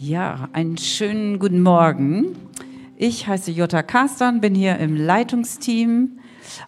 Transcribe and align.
Ja, 0.00 0.48
einen 0.52 0.76
schönen 0.76 1.38
guten 1.38 1.62
Morgen. 1.62 2.34
Ich 2.96 3.28
heiße 3.28 3.52
Jutta 3.52 3.82
Kastan, 3.82 4.40
bin 4.40 4.54
hier 4.54 4.78
im 4.78 4.96
Leitungsteam 4.96 6.18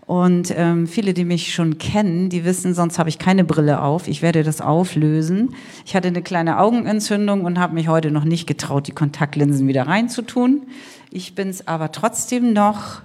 und 0.06 0.54
ähm, 0.56 0.86
viele, 0.86 1.13
die 1.13 1.25
mich 1.25 1.52
schon 1.52 1.76
kennen, 1.76 2.31
die 2.31 2.44
wissen, 2.44 2.73
sonst 2.73 3.00
habe 3.00 3.08
ich 3.08 3.18
keine 3.18 3.44
Brille 3.44 3.83
auf. 3.83 4.07
Ich 4.07 4.23
werde 4.23 4.44
das 4.44 4.60
auflösen. 4.60 5.54
Ich 5.84 5.97
hatte 5.97 6.08
eine 6.08 6.23
kleine 6.23 6.60
Augenentzündung 6.60 7.44
und 7.44 7.58
habe 7.58 7.75
mich 7.75 7.89
heute 7.89 8.12
noch 8.12 8.25
nicht 8.25 8.46
getraut, 8.46 8.86
die 8.86 8.93
Kontaktlinsen 8.93 9.66
wieder 9.66 9.88
reinzutun. 9.88 10.62
Ich 11.11 11.34
bin 11.34 11.48
es 11.48 11.66
aber 11.66 11.90
trotzdem 11.90 12.52
noch 12.52 13.02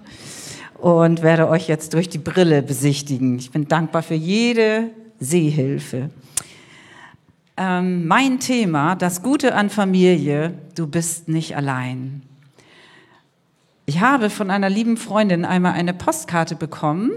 und 0.78 1.24
werde 1.24 1.50
euch 1.50 1.68
jetzt 1.68 1.96
durch 1.96 2.10
die 2.10 2.20
Brille 2.20 2.62
besichtigen. 2.62 3.40
Ich 3.40 3.50
bin 3.50 3.68
dankbar 3.68 4.04
für 4.04 4.16
jede 4.16 4.92
Sehhilfe. 5.20 6.12
Ähm, 7.58 8.08
mein 8.08 8.40
Thema, 8.40 8.96
das 8.96 9.22
Gute 9.22 9.56
an 9.56 9.70
Familie, 9.70 10.54
du 10.76 10.88
bist 10.88 11.28
nicht 11.28 11.56
allein. 11.56 12.22
Ich 13.86 14.00
habe 14.00 14.30
von 14.30 14.50
einer 14.50 14.70
lieben 14.70 14.96
Freundin 14.96 15.44
einmal 15.44 15.74
eine 15.74 15.94
Postkarte 15.94 16.56
bekommen. 16.56 17.12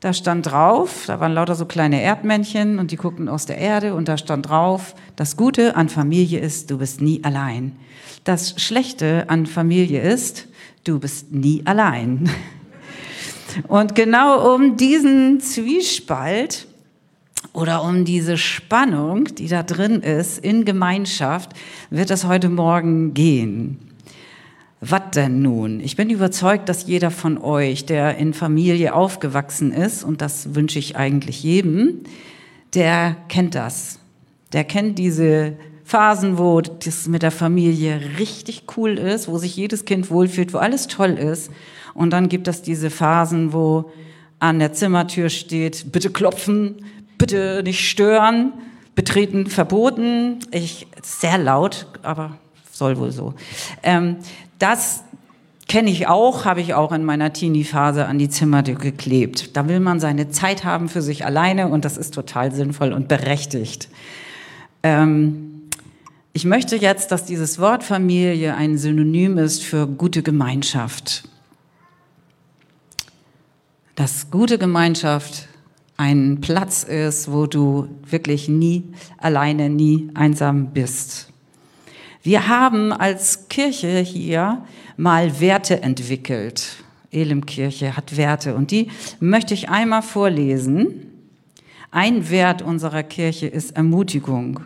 Da 0.00 0.12
stand 0.12 0.46
drauf, 0.46 1.04
da 1.06 1.18
waren 1.18 1.32
lauter 1.32 1.56
so 1.56 1.66
kleine 1.66 2.00
Erdmännchen 2.00 2.78
und 2.78 2.92
die 2.92 2.96
guckten 2.96 3.28
aus 3.28 3.46
der 3.46 3.58
Erde 3.58 3.94
und 3.94 4.06
da 4.06 4.16
stand 4.16 4.48
drauf, 4.48 4.94
das 5.16 5.36
Gute 5.36 5.74
an 5.74 5.88
Familie 5.88 6.38
ist, 6.38 6.70
du 6.70 6.78
bist 6.78 7.00
nie 7.00 7.24
allein. 7.24 7.76
Das 8.22 8.54
Schlechte 8.62 9.24
an 9.28 9.46
Familie 9.46 10.00
ist, 10.00 10.46
du 10.84 11.00
bist 11.00 11.32
nie 11.32 11.62
allein. 11.64 12.30
Und 13.66 13.96
genau 13.96 14.54
um 14.54 14.76
diesen 14.76 15.40
Zwiespalt 15.40 16.67
oder 17.52 17.82
um 17.82 18.04
diese 18.04 18.36
Spannung, 18.36 19.24
die 19.36 19.48
da 19.48 19.62
drin 19.62 20.02
ist, 20.02 20.38
in 20.38 20.64
Gemeinschaft, 20.64 21.52
wird 21.90 22.10
es 22.10 22.24
heute 22.24 22.48
Morgen 22.48 23.14
gehen. 23.14 23.78
Was 24.80 25.10
denn 25.14 25.42
nun? 25.42 25.80
Ich 25.80 25.96
bin 25.96 26.08
überzeugt, 26.08 26.68
dass 26.68 26.86
jeder 26.86 27.10
von 27.10 27.38
euch, 27.38 27.84
der 27.84 28.16
in 28.16 28.32
Familie 28.32 28.94
aufgewachsen 28.94 29.72
ist, 29.72 30.04
und 30.04 30.20
das 30.20 30.54
wünsche 30.54 30.78
ich 30.78 30.96
eigentlich 30.96 31.42
jedem, 31.42 32.00
der 32.74 33.16
kennt 33.28 33.56
das. 33.56 33.98
Der 34.52 34.64
kennt 34.64 34.98
diese 34.98 35.54
Phasen, 35.84 36.38
wo 36.38 36.60
das 36.60 37.08
mit 37.08 37.22
der 37.22 37.30
Familie 37.30 38.00
richtig 38.18 38.64
cool 38.76 38.98
ist, 38.98 39.26
wo 39.26 39.38
sich 39.38 39.56
jedes 39.56 39.84
Kind 39.84 40.10
wohlfühlt, 40.10 40.52
wo 40.52 40.58
alles 40.58 40.86
toll 40.86 41.12
ist. 41.12 41.50
Und 41.94 42.10
dann 42.10 42.28
gibt 42.28 42.46
es 42.46 42.62
diese 42.62 42.90
Phasen, 42.90 43.52
wo 43.52 43.90
an 44.38 44.58
der 44.58 44.72
Zimmertür 44.72 45.28
steht, 45.30 45.90
bitte 45.90 46.10
klopfen, 46.10 46.76
bitte 47.18 47.62
nicht 47.64 47.88
stören, 47.88 48.52
betreten 48.94 49.46
verboten. 49.46 50.38
Ich, 50.50 50.86
sehr 51.02 51.38
laut, 51.38 51.86
aber 52.02 52.38
soll 52.70 52.98
wohl 52.98 53.12
so. 53.12 53.34
Ähm, 53.82 54.16
das 54.58 55.02
kenne 55.68 55.90
ich 55.90 56.08
auch, 56.08 56.44
habe 56.46 56.60
ich 56.60 56.74
auch 56.74 56.92
in 56.92 57.04
meiner 57.04 57.32
Teenie-Phase 57.32 58.06
an 58.06 58.18
die 58.18 58.30
Zimmertür 58.30 58.76
geklebt. 58.76 59.56
Da 59.56 59.68
will 59.68 59.80
man 59.80 60.00
seine 60.00 60.30
Zeit 60.30 60.64
haben 60.64 60.88
für 60.88 61.02
sich 61.02 61.26
alleine 61.26 61.68
und 61.68 61.84
das 61.84 61.98
ist 61.98 62.14
total 62.14 62.52
sinnvoll 62.52 62.92
und 62.92 63.06
berechtigt. 63.06 63.88
Ähm, 64.82 65.68
ich 66.32 66.44
möchte 66.44 66.76
jetzt, 66.76 67.12
dass 67.12 67.24
dieses 67.24 67.58
Wort 67.58 67.84
Familie 67.84 68.54
ein 68.54 68.78
Synonym 68.78 69.38
ist 69.38 69.62
für 69.62 69.86
gute 69.86 70.22
Gemeinschaft. 70.22 71.24
Dass 73.96 74.30
gute 74.30 74.56
Gemeinschaft 74.56 75.48
ein 75.98 76.40
Platz 76.40 76.84
ist, 76.84 77.30
wo 77.30 77.46
du 77.46 77.88
wirklich 78.08 78.48
nie 78.48 78.84
alleine, 79.18 79.68
nie 79.68 80.08
einsam 80.14 80.68
bist. 80.68 81.30
Wir 82.22 82.48
haben 82.48 82.92
als 82.92 83.48
Kirche 83.48 83.98
hier 83.98 84.64
mal 84.96 85.40
Werte 85.40 85.82
entwickelt. 85.82 86.76
Elimkirche 87.10 87.96
hat 87.96 88.16
Werte 88.16 88.54
und 88.54 88.70
die 88.70 88.90
möchte 89.18 89.54
ich 89.54 89.70
einmal 89.70 90.02
vorlesen. 90.02 91.06
Ein 91.90 92.30
Wert 92.30 92.62
unserer 92.62 93.02
Kirche 93.02 93.48
ist 93.48 93.76
Ermutigung. 93.76 94.60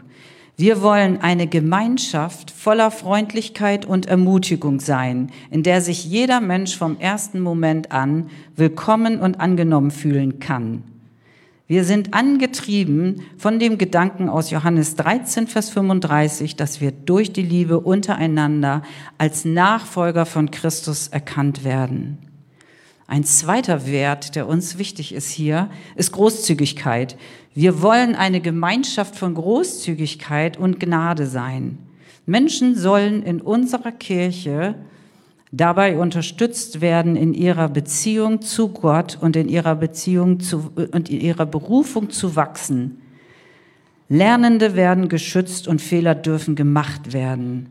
Wir 0.59 0.83
wollen 0.83 1.23
eine 1.23 1.47
Gemeinschaft 1.47 2.51
voller 2.51 2.91
Freundlichkeit 2.91 3.87
und 3.87 4.05
Ermutigung 4.05 4.81
sein, 4.81 5.31
in 5.51 5.63
der 5.63 5.81
sich 5.81 6.05
jeder 6.05 6.43
Mensch 6.43 6.77
vom 6.77 6.99
ersten 7.01 7.41
Moment 7.41 7.91
an 7.91 8.29
willkommen 8.55 9.19
und 9.19 9.41
angenommen 9.41 9.91
fühlen 9.91 10.39
kann. 10.39 10.92
Wir 11.69 11.85
sind 11.85 12.13
angetrieben 12.13 13.23
von 13.39 13.59
dem 13.59 13.79
Gedanken 13.79 14.29
aus 14.29 14.51
Johannes 14.51 14.97
13, 14.97 15.47
Vers 15.47 15.71
35, 15.71 16.57
dass 16.57 16.81
wir 16.81 16.91
durch 16.91 17.33
die 17.33 17.43
Liebe 17.43 17.81
untereinander 17.81 18.83
als 19.17 19.45
Nachfolger 19.45 20.27
von 20.27 20.51
Christus 20.51 21.09
erkannt 21.09 21.63
werden. 21.65 22.19
Ein 23.07 23.25
zweiter 23.25 23.87
Wert, 23.87 24.35
der 24.37 24.49
uns 24.49 24.79
wichtig 24.79 25.15
ist 25.15 25.31
hier, 25.31 25.71
ist 25.97 26.13
Großzügigkeit. 26.13 27.17
Wir 27.55 27.81
wollen 27.81 28.17
eine 28.17 28.41
Gemeinschaft 28.41 29.17
von 29.17 29.35
Großzügigkeit 29.35 30.57
und 30.57 30.81
Gnade 30.81 31.27
sein. 31.27 31.79
Menschen 32.27 32.75
sollen 32.75 33.23
in 33.23 33.41
unserer 33.41 33.93
Kirche 33.93 34.77
dabei 35.53 35.99
unterstützt 35.99 36.81
werden, 36.81 37.15
in 37.15 37.35
ihrer 37.35 37.69
Beziehung 37.69 38.41
zu 38.41 38.69
Gott 38.69 39.19
und 39.21 39.37
in 39.37 39.49
ihrer 39.49 39.77
Beziehung 39.77 40.41
zu, 40.41 40.73
und 40.93 41.11
in 41.11 41.21
ihrer 41.21 41.47
Berufung 41.47 42.11
zu 42.11 42.35
wachsen. 42.35 43.03
Lernende 44.09 44.75
werden 44.75 45.09
geschützt 45.09 45.69
und 45.69 45.81
Fehler 45.81 46.15
dürfen 46.15 46.57
gemacht 46.57 47.13
werden. 47.13 47.71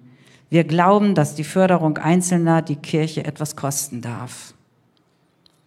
Wir 0.49 0.63
glauben, 0.63 1.15
dass 1.15 1.35
die 1.35 1.43
Förderung 1.43 1.97
Einzelner 1.97 2.61
die 2.61 2.75
Kirche 2.75 3.25
etwas 3.25 3.55
kosten 3.55 4.01
darf. 4.01 4.53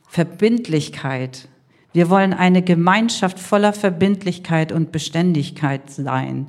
Verbindlichkeit. 0.06 1.48
Wir 1.92 2.10
wollen 2.10 2.32
eine 2.32 2.62
Gemeinschaft 2.62 3.38
voller 3.38 3.72
Verbindlichkeit 3.72 4.72
und 4.72 4.92
Beständigkeit 4.92 5.90
sein. 5.90 6.46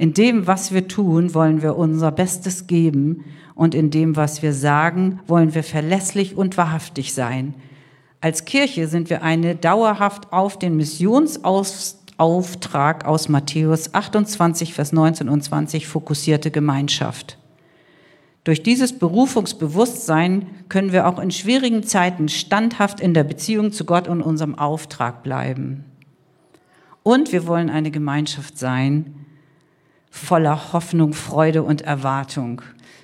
In 0.00 0.12
dem, 0.14 0.46
was 0.46 0.72
wir 0.72 0.88
tun, 0.88 1.34
wollen 1.34 1.60
wir 1.60 1.76
unser 1.76 2.10
Bestes 2.10 2.66
geben 2.66 3.26
und 3.54 3.74
in 3.74 3.90
dem, 3.90 4.16
was 4.16 4.42
wir 4.42 4.54
sagen, 4.54 5.20
wollen 5.26 5.54
wir 5.54 5.62
verlässlich 5.62 6.38
und 6.38 6.56
wahrhaftig 6.56 7.12
sein. 7.12 7.52
Als 8.22 8.46
Kirche 8.46 8.88
sind 8.88 9.10
wir 9.10 9.22
eine 9.22 9.56
dauerhaft 9.56 10.32
auf 10.32 10.58
den 10.58 10.78
Missionsauftrag 10.78 13.04
aus 13.04 13.28
Matthäus 13.28 13.92
28, 13.92 14.72
Vers 14.72 14.92
19 14.92 15.28
und 15.28 15.44
20 15.44 15.86
fokussierte 15.86 16.50
Gemeinschaft. 16.50 17.36
Durch 18.44 18.62
dieses 18.62 18.98
Berufungsbewusstsein 18.98 20.46
können 20.70 20.92
wir 20.92 21.06
auch 21.06 21.18
in 21.18 21.30
schwierigen 21.30 21.82
Zeiten 21.82 22.30
standhaft 22.30 23.00
in 23.00 23.12
der 23.12 23.24
Beziehung 23.24 23.70
zu 23.70 23.84
Gott 23.84 24.08
und 24.08 24.22
unserem 24.22 24.54
Auftrag 24.54 25.22
bleiben. 25.22 25.84
Und 27.02 27.32
wir 27.32 27.46
wollen 27.46 27.68
eine 27.68 27.90
Gemeinschaft 27.90 28.56
sein, 28.56 29.19
voller 30.10 30.72
Hoffnung, 30.72 31.12
Freude 31.12 31.62
und 31.62 31.82
Erwartung. 31.82 32.62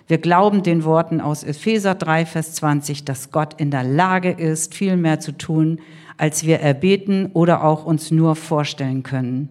Wir 0.08 0.18
glauben 0.18 0.62
den 0.62 0.84
Worten 0.84 1.20
aus 1.20 1.42
Epheser 1.42 1.94
3, 1.94 2.26
Vers 2.26 2.54
20, 2.54 3.04
dass 3.04 3.30
Gott 3.30 3.54
in 3.60 3.70
der 3.70 3.84
Lage 3.84 4.30
ist, 4.30 4.74
viel 4.74 4.96
mehr 4.96 5.18
zu 5.18 5.32
tun, 5.32 5.80
als 6.16 6.44
wir 6.44 6.60
erbeten 6.60 7.30
oder 7.32 7.64
auch 7.64 7.84
uns 7.84 8.10
nur 8.10 8.36
vorstellen 8.36 9.02
können. 9.02 9.50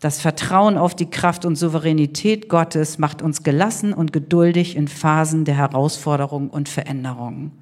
Das 0.00 0.20
Vertrauen 0.20 0.76
auf 0.76 0.94
die 0.94 1.08
Kraft 1.08 1.44
und 1.44 1.56
Souveränität 1.56 2.48
Gottes 2.48 2.98
macht 2.98 3.22
uns 3.22 3.42
gelassen 3.42 3.92
und 3.92 4.12
geduldig 4.12 4.76
in 4.76 4.88
Phasen 4.88 5.44
der 5.44 5.56
Herausforderung 5.56 6.50
und 6.50 6.68
Veränderung. 6.68 7.52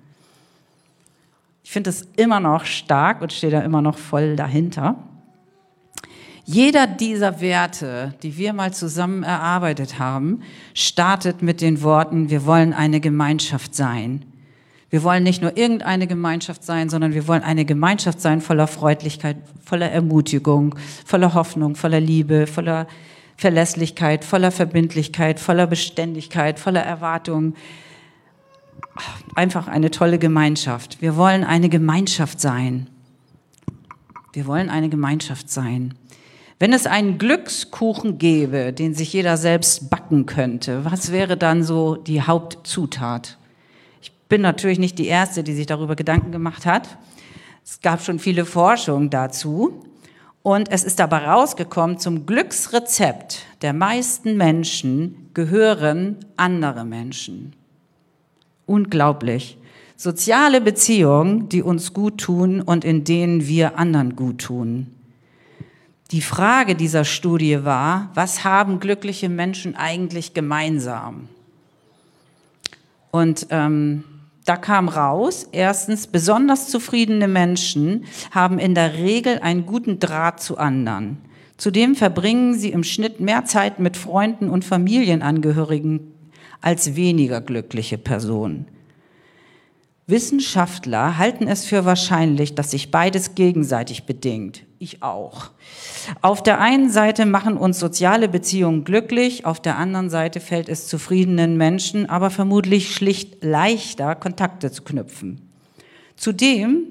Ich 1.62 1.71
finde 1.71 1.91
es 1.91 2.09
immer 2.17 2.41
noch 2.41 2.65
stark 2.65 3.22
und 3.22 3.32
stehe 3.32 3.53
da 3.53 3.61
immer 3.61 3.82
noch 3.82 3.97
voll 3.97 4.34
dahinter. 4.34 4.97
Jeder 6.53 6.88
dieser 6.88 7.41
Werte, 7.41 8.12
die 8.25 8.37
wir 8.37 8.53
mal 8.53 8.75
zusammen 8.75 9.22
erarbeitet 9.22 10.00
haben, 10.00 10.43
startet 10.75 11.43
mit 11.43 11.61
den 11.61 11.81
Worten, 11.81 12.29
wir 12.29 12.44
wollen 12.44 12.73
eine 12.73 12.99
Gemeinschaft 12.99 13.73
sein. 13.73 14.25
Wir 14.91 15.05
wollen 15.05 15.23
nicht 15.23 15.43
nur 15.43 15.56
irgendeine 15.56 16.08
Gemeinschaft 16.08 16.64
sein, 16.64 16.91
sondern 16.91 17.14
wir 17.14 17.29
wollen 17.29 17.44
eine 17.44 17.64
Gemeinschaft 17.64 18.20
sein 18.20 18.41
voller 18.41 18.67
Freundlichkeit, 18.67 19.37
voller 19.64 19.93
Ermutigung, 19.93 20.75
voller 21.05 21.35
Hoffnung, 21.35 21.76
voller 21.76 22.00
Liebe, 22.00 22.49
voller 22.49 22.88
Verlässlichkeit, 23.37 24.25
voller 24.25 24.50
Verbindlichkeit, 24.50 25.38
voller 25.38 25.69
Beständigkeit, 25.69 26.58
voller 26.58 26.82
Erwartung. 26.82 27.55
Einfach 29.37 29.69
eine 29.69 29.93
tolle 29.93 30.19
Gemeinschaft. 30.19 31.00
Wir 31.00 31.14
wollen 31.14 31.44
eine 31.44 31.69
Gemeinschaft 31.69 32.41
sein. 32.41 32.88
Wir 34.32 34.46
wollen 34.46 34.69
eine 34.69 34.88
Gemeinschaft 34.88 35.49
sein. 35.49 35.94
Wenn 36.60 36.74
es 36.74 36.86
einen 36.86 37.16
Glückskuchen 37.16 38.18
gäbe, 38.18 38.74
den 38.74 38.92
sich 38.92 39.14
jeder 39.14 39.38
selbst 39.38 39.88
backen 39.88 40.26
könnte, 40.26 40.84
was 40.84 41.10
wäre 41.10 41.38
dann 41.38 41.64
so 41.64 41.96
die 41.96 42.20
Hauptzutat? 42.20 43.38
Ich 44.02 44.12
bin 44.28 44.42
natürlich 44.42 44.78
nicht 44.78 44.98
die 44.98 45.06
Erste, 45.06 45.42
die 45.42 45.54
sich 45.54 45.64
darüber 45.64 45.96
Gedanken 45.96 46.32
gemacht 46.32 46.66
hat. 46.66 46.98
Es 47.64 47.80
gab 47.80 48.02
schon 48.02 48.18
viele 48.18 48.44
Forschungen 48.44 49.08
dazu. 49.08 49.86
Und 50.42 50.70
es 50.70 50.84
ist 50.84 50.98
dabei 50.98 51.26
rausgekommen, 51.26 51.98
zum 51.98 52.26
Glücksrezept 52.26 53.46
der 53.62 53.72
meisten 53.72 54.36
Menschen 54.36 55.30
gehören 55.32 56.16
andere 56.36 56.84
Menschen. 56.84 57.56
Unglaublich. 58.66 59.56
Soziale 59.96 60.60
Beziehungen, 60.60 61.48
die 61.48 61.62
uns 61.62 61.94
gut 61.94 62.18
tun 62.18 62.60
und 62.60 62.84
in 62.84 63.04
denen 63.04 63.46
wir 63.46 63.78
anderen 63.78 64.14
gut 64.14 64.42
tun. 64.42 65.00
Die 66.10 66.22
Frage 66.22 66.74
dieser 66.74 67.04
Studie 67.04 67.64
war, 67.64 68.10
was 68.14 68.42
haben 68.42 68.80
glückliche 68.80 69.28
Menschen 69.28 69.76
eigentlich 69.76 70.34
gemeinsam? 70.34 71.28
Und 73.12 73.46
ähm, 73.50 74.04
da 74.44 74.56
kam 74.56 74.88
raus, 74.88 75.46
erstens, 75.52 76.08
besonders 76.08 76.68
zufriedene 76.68 77.28
Menschen 77.28 78.06
haben 78.32 78.58
in 78.58 78.74
der 78.74 78.94
Regel 78.94 79.38
einen 79.38 79.66
guten 79.66 80.00
Draht 80.00 80.42
zu 80.42 80.58
anderen. 80.58 81.18
Zudem 81.56 81.94
verbringen 81.94 82.54
sie 82.54 82.70
im 82.70 82.82
Schnitt 82.82 83.20
mehr 83.20 83.44
Zeit 83.44 83.78
mit 83.78 83.96
Freunden 83.96 84.48
und 84.50 84.64
Familienangehörigen 84.64 86.12
als 86.60 86.96
weniger 86.96 87.40
glückliche 87.40 87.98
Personen. 87.98 88.66
Wissenschaftler 90.08 91.18
halten 91.18 91.46
es 91.46 91.66
für 91.66 91.84
wahrscheinlich, 91.84 92.56
dass 92.56 92.72
sich 92.72 92.90
beides 92.90 93.36
gegenseitig 93.36 94.04
bedingt. 94.04 94.64
Ich 94.82 95.03
auch. 95.03 95.50
Auf 96.23 96.43
der 96.43 96.59
einen 96.59 96.88
Seite 96.88 97.27
machen 97.27 97.59
uns 97.59 97.79
soziale 97.79 98.31
Beziehungen 98.31 98.82
glücklich, 98.85 99.44
auf 99.44 99.61
der 99.61 99.77
anderen 99.77 100.09
Seite 100.09 100.41
fällt 100.41 100.71
es 100.71 100.88
zufriedenen 100.88 101.59
Menschen 101.59 102.09
aber 102.09 102.31
vermutlich 102.31 102.94
schlicht 102.94 103.44
leichter, 103.44 104.15
Kontakte 104.15 104.73
zu 104.73 104.81
knüpfen. 104.82 105.43
Zudem 106.17 106.85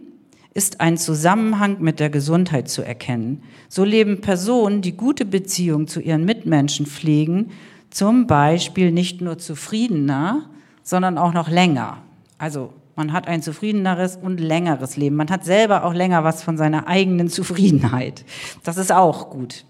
ist 0.54 0.82
ein 0.82 0.98
Zusammenhang 0.98 1.78
mit 1.80 2.00
der 2.00 2.12
Gesundheit 2.12 2.70
zu 2.70 2.84
erkennen. 2.84 3.42
So 3.70 3.84
leben 3.84 4.22
Personen, 4.22 4.84
die 4.84 4.96
gute 4.96 5.26
Beziehungen 5.26 5.88
zu 5.88 6.00
ihren 6.00 6.26
Mitmenschen 6.26 6.86
pflegen, 6.86 7.50
zum 7.90 8.28
Beispiel 8.28 8.92
nicht 8.92 9.20
nur 9.20 9.40
zufriedener, 9.40 10.48
sondern 10.84 11.18
auch 11.18 11.34
noch 11.34 11.50
länger. 11.50 11.98
Also 12.38 12.72
man 13.00 13.14
hat 13.14 13.30
ein 13.30 13.42
zufriedeneres 13.42 14.18
und 14.18 14.42
längeres 14.42 14.98
Leben. 14.98 15.16
Man 15.16 15.30
hat 15.30 15.46
selber 15.46 15.86
auch 15.86 15.94
länger 15.94 16.26
was 16.26 16.44
von 16.44 16.58
seiner 16.58 16.86
eigenen 16.88 17.30
Zufriedenheit. 17.30 18.26
Das 18.66 18.76
ist 18.76 18.92
auch 18.92 19.30
gut. 19.30 19.64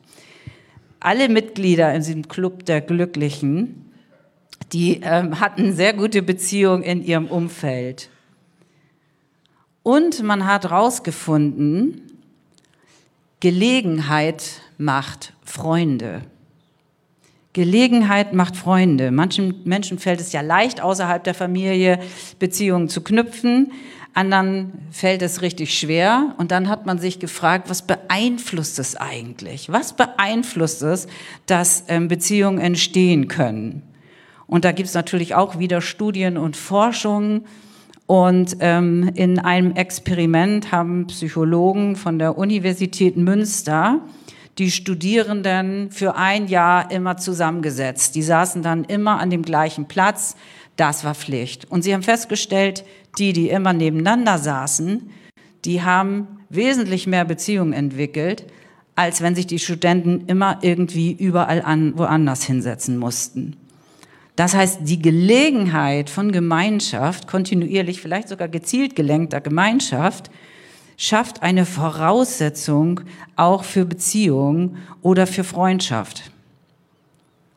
Alle 1.00 1.30
Mitglieder 1.30 1.94
in 1.94 2.02
diesem 2.02 2.28
Club 2.28 2.66
der 2.66 2.82
Glücklichen, 2.82 3.92
die 4.74 5.02
ähm, 5.04 5.40
hatten 5.40 5.74
sehr 5.74 5.94
gute 5.94 6.24
Beziehungen 6.24 6.82
in 6.82 7.04
ihrem 7.04 7.28
Umfeld. 7.28 8.10
Und 9.84 10.24
man 10.24 10.48
hat 10.48 10.64
herausgefunden, 10.64 12.02
Gelegenheit 13.42 14.62
macht 14.80 15.34
Freunde. 15.46 16.24
Gelegenheit 17.54 18.34
macht 18.34 18.56
Freunde. 18.56 19.12
Manchen 19.12 19.62
Menschen 19.64 19.98
fällt 19.98 20.22
es 20.22 20.32
ja 20.32 20.42
leicht, 20.42 20.82
außerhalb 20.82 21.24
der 21.24 21.34
Familie 21.34 22.00
Beziehungen 22.38 22.90
zu 22.90 23.02
knüpfen. 23.02 23.72
Anderen 24.14 24.74
fällt 24.92 25.22
es 25.22 25.42
richtig 25.42 25.78
schwer. 25.78 26.36
Und 26.38 26.52
dann 26.52 26.70
hat 26.70 26.86
man 26.86 27.00
sich 27.00 27.20
gefragt, 27.20 27.70
was 27.70 27.82
beeinflusst 27.82 28.78
es 28.78 28.96
eigentlich? 28.96 29.72
Was 29.72 29.94
beeinflusst 29.94 30.84
es, 30.84 31.08
dass 31.48 31.86
ähm, 31.88 32.08
Beziehungen 32.08 32.60
entstehen 32.60 33.28
können? 33.28 33.82
Und 34.46 34.66
da 34.66 34.72
gibt 34.72 34.90
es 34.90 34.96
natürlich 34.96 35.36
auch 35.36 35.60
wieder 35.60 35.82
Studien 35.82 36.38
und 36.38 36.56
Forschungen. 36.58 37.46
Und 38.08 38.58
ähm, 38.60 39.12
in 39.14 39.38
einem 39.40 39.74
Experiment 39.74 40.72
haben 40.72 41.08
Psychologen 41.08 41.96
von 41.96 42.18
der 42.20 42.38
Universität 42.38 43.18
Münster 43.18 44.02
die 44.60 44.72
Studierenden 44.72 45.90
für 45.90 46.16
ein 46.16 46.48
Jahr 46.48 46.92
immer 46.92 47.18
zusammengesetzt. 47.18 48.14
Die 48.16 48.22
saßen 48.22 48.62
dann 48.62 48.84
immer 48.84 49.20
an 49.20 49.30
dem 49.30 49.42
gleichen 49.42 49.88
Platz. 49.88 50.36
Das 50.76 51.06
war 51.06 51.16
Pflicht. 51.16 51.72
Und 51.72 51.84
sie 51.84 51.94
haben 51.94 52.04
festgestellt, 52.04 52.84
die, 53.18 53.34
die 53.34 53.50
immer 53.50 53.74
nebeneinander 53.74 54.38
saßen, 54.38 55.10
die 55.66 55.82
haben 55.82 56.28
wesentlich 56.50 57.08
mehr 57.08 57.26
Beziehungen 57.26 57.74
entwickelt, 57.74 58.46
als 58.96 59.22
wenn 59.22 59.34
sich 59.34 59.48
die 59.48 59.60
Studenten 59.60 60.26
immer 60.28 60.60
irgendwie 60.62 61.14
überall 61.14 61.62
an, 61.62 61.98
woanders 61.98 62.44
hinsetzen 62.44 62.98
mussten. 62.98 63.56
Das 64.36 64.56
heißt, 64.56 64.80
die 64.84 65.02
Gelegenheit 65.02 66.10
von 66.10 66.32
Gemeinschaft, 66.32 67.28
kontinuierlich, 67.28 68.02
vielleicht 68.02 68.30
sogar 68.30 68.48
gezielt 68.48 68.96
gelenkter 68.96 69.42
Gemeinschaft, 69.42 70.30
schafft 71.00 71.44
eine 71.44 71.66
Voraussetzung 71.66 73.00
auch 73.38 73.64
für 73.64 73.86
Beziehung 73.86 74.76
oder 75.02 75.28
für 75.28 75.46
Freundschaft. 75.46 76.30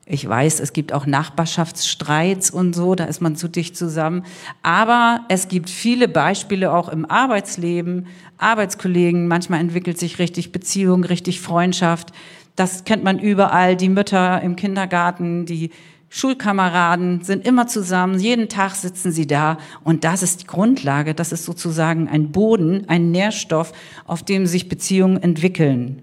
Ich 0.07 0.29
weiß, 0.29 0.61
es 0.61 0.73
gibt 0.73 0.93
auch 0.93 1.07
Nachbarschaftsstreits 1.07 2.51
und 2.53 2.73
so, 2.73 2.95
da 2.95 3.05
ist 3.05 3.21
man 3.21 3.35
zu 3.35 3.49
dicht 3.49 3.77
zusammen. 3.77 4.25
Aber 4.63 5.23
es 5.29 5.49
gibt 5.49 5.71
viele 5.71 6.07
Beispiele 6.07 6.73
auch 6.73 6.89
im 6.89 7.05
Arbeitsleben, 7.05 8.07
Arbeitskollegen, 8.39 9.27
manchmal 9.27 9.59
entwickelt 9.59 9.99
sich 9.99 10.21
richtig 10.21 10.53
Beziehung, 10.53 11.03
richtig 11.03 11.41
Freundschaft. 11.41 12.13
Das 12.55 12.85
kennt 12.85 13.03
man 13.03 13.19
überall, 13.19 13.75
die 13.75 13.89
Mütter 13.89 14.41
im 14.41 14.55
Kindergarten, 14.55 15.47
die 15.47 15.71
Schulkameraden 16.15 17.25
sind 17.25 17.47
immer 17.47 17.69
zusammen, 17.69 18.19
jeden 18.19 18.51
Tag 18.51 18.75
sitzen 18.75 19.13
sie 19.13 19.27
da 19.27 19.57
und 19.83 20.05
das 20.05 20.23
ist 20.23 20.43
die 20.43 20.47
Grundlage, 20.47 21.15
das 21.15 21.33
ist 21.33 21.47
sozusagen 21.47 22.07
ein 22.07 22.33
Boden, 22.33 22.87
ein 22.87 23.11
Nährstoff, 23.13 23.73
auf 24.07 24.23
dem 24.23 24.45
sich 24.47 24.69
Beziehungen 24.69 25.17
entwickeln 25.23 26.03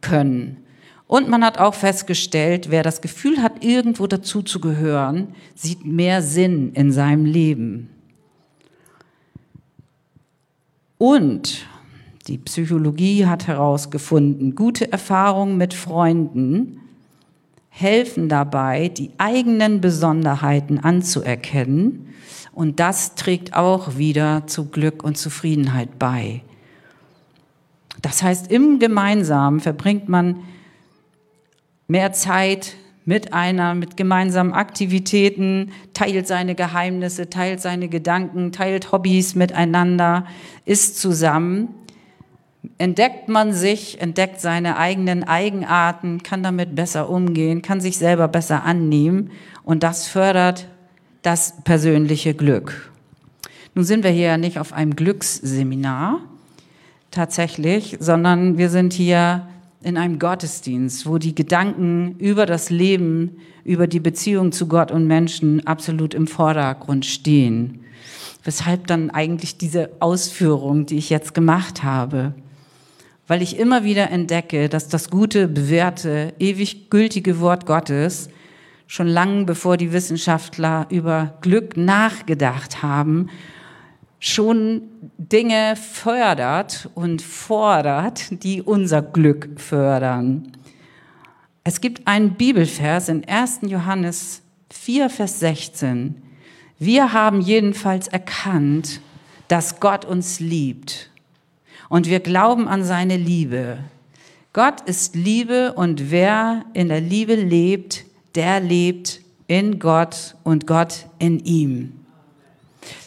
können. 0.00 0.58
Und 1.08 1.28
man 1.28 1.44
hat 1.44 1.58
auch 1.58 1.74
festgestellt, 1.74 2.70
wer 2.70 2.84
das 2.84 3.00
Gefühl 3.00 3.42
hat, 3.42 3.64
irgendwo 3.64 4.06
dazu 4.06 4.42
zu 4.42 4.60
gehören, 4.60 5.34
sieht 5.56 5.84
mehr 5.84 6.22
Sinn 6.22 6.72
in 6.74 6.92
seinem 6.92 7.24
Leben. 7.24 7.90
Und 10.98 11.66
die 12.28 12.38
Psychologie 12.38 13.26
hat 13.26 13.48
herausgefunden, 13.48 14.54
gute 14.54 14.92
Erfahrungen 14.92 15.56
mit 15.56 15.74
Freunden 15.74 16.78
helfen 17.76 18.28
dabei, 18.28 18.88
die 18.88 19.10
eigenen 19.18 19.80
Besonderheiten 19.80 20.78
anzuerkennen. 20.78 22.14
Und 22.52 22.78
das 22.78 23.16
trägt 23.16 23.54
auch 23.54 23.96
wieder 23.96 24.46
zu 24.46 24.66
Glück 24.66 25.02
und 25.02 25.18
Zufriedenheit 25.18 25.98
bei. 25.98 26.42
Das 28.00 28.22
heißt, 28.22 28.52
im 28.52 28.78
Gemeinsamen 28.78 29.58
verbringt 29.58 30.08
man 30.08 30.44
mehr 31.88 32.12
Zeit 32.12 32.76
mit 33.04 33.32
einer, 33.32 33.74
mit 33.74 33.96
gemeinsamen 33.96 34.52
Aktivitäten, 34.52 35.72
teilt 35.94 36.28
seine 36.28 36.54
Geheimnisse, 36.54 37.28
teilt 37.28 37.60
seine 37.60 37.88
Gedanken, 37.88 38.52
teilt 38.52 38.92
Hobbys 38.92 39.34
miteinander, 39.34 40.26
ist 40.64 41.00
zusammen 41.00 41.74
entdeckt 42.78 43.28
man 43.28 43.52
sich, 43.52 44.00
entdeckt 44.00 44.40
seine 44.40 44.76
eigenen 44.76 45.24
Eigenarten, 45.24 46.22
kann 46.22 46.42
damit 46.42 46.74
besser 46.74 47.08
umgehen, 47.08 47.62
kann 47.62 47.80
sich 47.80 47.98
selber 47.98 48.28
besser 48.28 48.64
annehmen 48.64 49.30
und 49.62 49.82
das 49.82 50.06
fördert 50.06 50.68
das 51.22 51.54
persönliche 51.64 52.34
Glück. 52.34 52.92
Nun 53.74 53.84
sind 53.84 54.04
wir 54.04 54.10
hier 54.10 54.26
ja 54.26 54.36
nicht 54.36 54.58
auf 54.58 54.72
einem 54.72 54.94
Glücksseminar 54.94 56.20
tatsächlich, 57.10 57.96
sondern 58.00 58.58
wir 58.58 58.70
sind 58.70 58.92
hier 58.92 59.48
in 59.82 59.96
einem 59.96 60.18
Gottesdienst, 60.18 61.06
wo 61.06 61.18
die 61.18 61.34
Gedanken 61.34 62.16
über 62.18 62.46
das 62.46 62.70
Leben, 62.70 63.38
über 63.64 63.86
die 63.86 64.00
Beziehung 64.00 64.52
zu 64.52 64.68
Gott 64.68 64.90
und 64.90 65.06
Menschen 65.06 65.66
absolut 65.66 66.14
im 66.14 66.26
Vordergrund 66.26 67.04
stehen. 67.04 67.80
Weshalb 68.44 68.86
dann 68.86 69.10
eigentlich 69.10 69.58
diese 69.58 69.90
Ausführung, 70.00 70.86
die 70.86 70.96
ich 70.96 71.10
jetzt 71.10 71.34
gemacht 71.34 71.82
habe 71.82 72.34
weil 73.26 73.42
ich 73.42 73.58
immer 73.58 73.84
wieder 73.84 74.10
entdecke, 74.10 74.68
dass 74.68 74.88
das 74.88 75.10
gute, 75.10 75.48
bewährte, 75.48 76.34
ewig 76.38 76.90
gültige 76.90 77.40
Wort 77.40 77.66
Gottes 77.66 78.28
schon 78.86 79.06
lange 79.06 79.44
bevor 79.44 79.76
die 79.76 79.92
Wissenschaftler 79.92 80.86
über 80.90 81.38
Glück 81.40 81.76
nachgedacht 81.76 82.82
haben, 82.82 83.30
schon 84.20 84.82
Dinge 85.18 85.74
fördert 85.76 86.90
und 86.94 87.22
fordert, 87.22 88.42
die 88.44 88.62
unser 88.62 89.02
Glück 89.02 89.48
fördern. 89.56 90.52
Es 91.62 91.80
gibt 91.80 92.06
einen 92.06 92.34
Bibelvers 92.34 93.08
in 93.08 93.26
1. 93.26 93.60
Johannes 93.62 94.42
4, 94.70 95.08
Vers 95.08 95.40
16. 95.40 96.22
Wir 96.78 97.12
haben 97.12 97.40
jedenfalls 97.40 98.08
erkannt, 98.08 99.00
dass 99.48 99.80
Gott 99.80 100.04
uns 100.04 100.40
liebt 100.40 101.10
und 101.88 102.08
wir 102.08 102.20
glauben 102.20 102.68
an 102.68 102.84
seine 102.84 103.16
Liebe. 103.16 103.78
Gott 104.52 104.82
ist 104.82 105.16
Liebe 105.16 105.72
und 105.72 106.10
wer 106.10 106.64
in 106.74 106.88
der 106.88 107.00
Liebe 107.00 107.34
lebt, 107.34 108.04
der 108.34 108.60
lebt 108.60 109.20
in 109.46 109.78
Gott 109.78 110.36
und 110.44 110.66
Gott 110.66 111.06
in 111.18 111.40
ihm. 111.40 111.92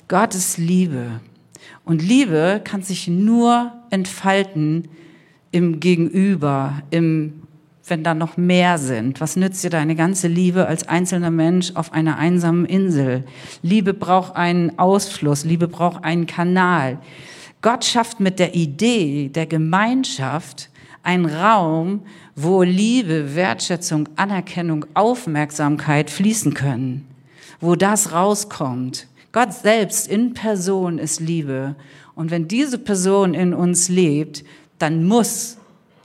Gott 0.07 0.35
ist 0.35 0.57
Liebe. 0.57 1.19
Und 1.83 2.01
Liebe 2.01 2.61
kann 2.63 2.81
sich 2.81 3.07
nur 3.07 3.71
entfalten 3.89 4.89
im 5.51 5.79
Gegenüber, 5.79 6.81
im, 6.89 7.43
wenn 7.87 8.03
da 8.03 8.13
noch 8.13 8.35
mehr 8.35 8.77
sind. 8.77 9.21
Was 9.21 9.37
nützt 9.37 9.63
dir 9.63 9.69
deine 9.69 9.95
ganze 9.95 10.27
Liebe 10.27 10.67
als 10.67 10.87
einzelner 10.87 11.31
Mensch 11.31 11.71
auf 11.75 11.93
einer 11.93 12.17
einsamen 12.17 12.65
Insel? 12.65 13.23
Liebe 13.61 13.93
braucht 13.93 14.35
einen 14.35 14.77
Ausfluss, 14.77 15.45
Liebe 15.45 15.67
braucht 15.67 16.03
einen 16.03 16.27
Kanal. 16.27 16.99
Gott 17.61 17.85
schafft 17.85 18.19
mit 18.19 18.39
der 18.39 18.55
Idee 18.55 19.29
der 19.29 19.45
Gemeinschaft 19.45 20.69
einen 21.03 21.25
Raum, 21.25 22.01
wo 22.35 22.63
Liebe, 22.63 23.35
Wertschätzung, 23.35 24.09
Anerkennung, 24.15 24.85
Aufmerksamkeit 24.93 26.09
fließen 26.09 26.53
können, 26.53 27.07
wo 27.59 27.75
das 27.75 28.11
rauskommt. 28.11 29.07
Gott 29.31 29.53
selbst 29.53 30.07
in 30.07 30.33
Person 30.33 30.99
ist 30.99 31.19
Liebe. 31.19 31.75
Und 32.15 32.31
wenn 32.31 32.47
diese 32.47 32.77
Person 32.77 33.33
in 33.33 33.53
uns 33.53 33.89
lebt, 33.89 34.43
dann 34.79 35.05
muss 35.05 35.57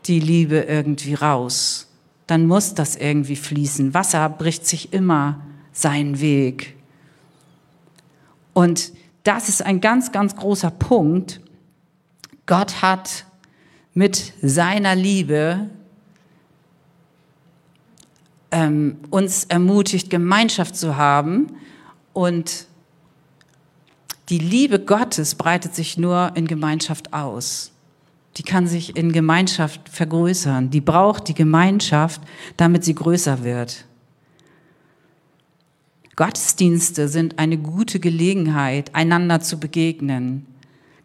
die 0.06 0.20
Liebe 0.20 0.60
irgendwie 0.60 1.14
raus. 1.14 1.88
Dann 2.26 2.46
muss 2.46 2.74
das 2.74 2.96
irgendwie 2.96 3.36
fließen. 3.36 3.94
Wasser 3.94 4.28
bricht 4.28 4.66
sich 4.66 4.92
immer 4.92 5.40
seinen 5.72 6.20
Weg. 6.20 6.76
Und 8.52 8.92
das 9.22 9.48
ist 9.48 9.64
ein 9.64 9.80
ganz, 9.80 10.12
ganz 10.12 10.36
großer 10.36 10.70
Punkt. 10.70 11.40
Gott 12.46 12.82
hat 12.82 13.24
mit 13.94 14.32
seiner 14.42 14.94
Liebe 14.94 15.70
ähm, 18.50 18.98
uns 19.10 19.44
ermutigt, 19.44 20.10
Gemeinschaft 20.10 20.76
zu 20.76 20.96
haben. 20.96 21.48
Und 22.12 22.66
die 24.28 24.38
Liebe 24.38 24.78
Gottes 24.78 25.34
breitet 25.34 25.74
sich 25.74 25.98
nur 25.98 26.32
in 26.34 26.46
Gemeinschaft 26.46 27.12
aus. 27.12 27.72
Die 28.36 28.42
kann 28.42 28.66
sich 28.66 28.96
in 28.96 29.12
Gemeinschaft 29.12 29.88
vergrößern. 29.88 30.70
Die 30.70 30.80
braucht 30.80 31.28
die 31.28 31.34
Gemeinschaft, 31.34 32.20
damit 32.56 32.84
sie 32.84 32.94
größer 32.94 33.44
wird. 33.44 33.84
Gottesdienste 36.14 37.08
sind 37.08 37.38
eine 37.38 37.56
gute 37.56 37.98
Gelegenheit, 37.98 38.94
einander 38.94 39.40
zu 39.40 39.58
begegnen. 39.58 40.46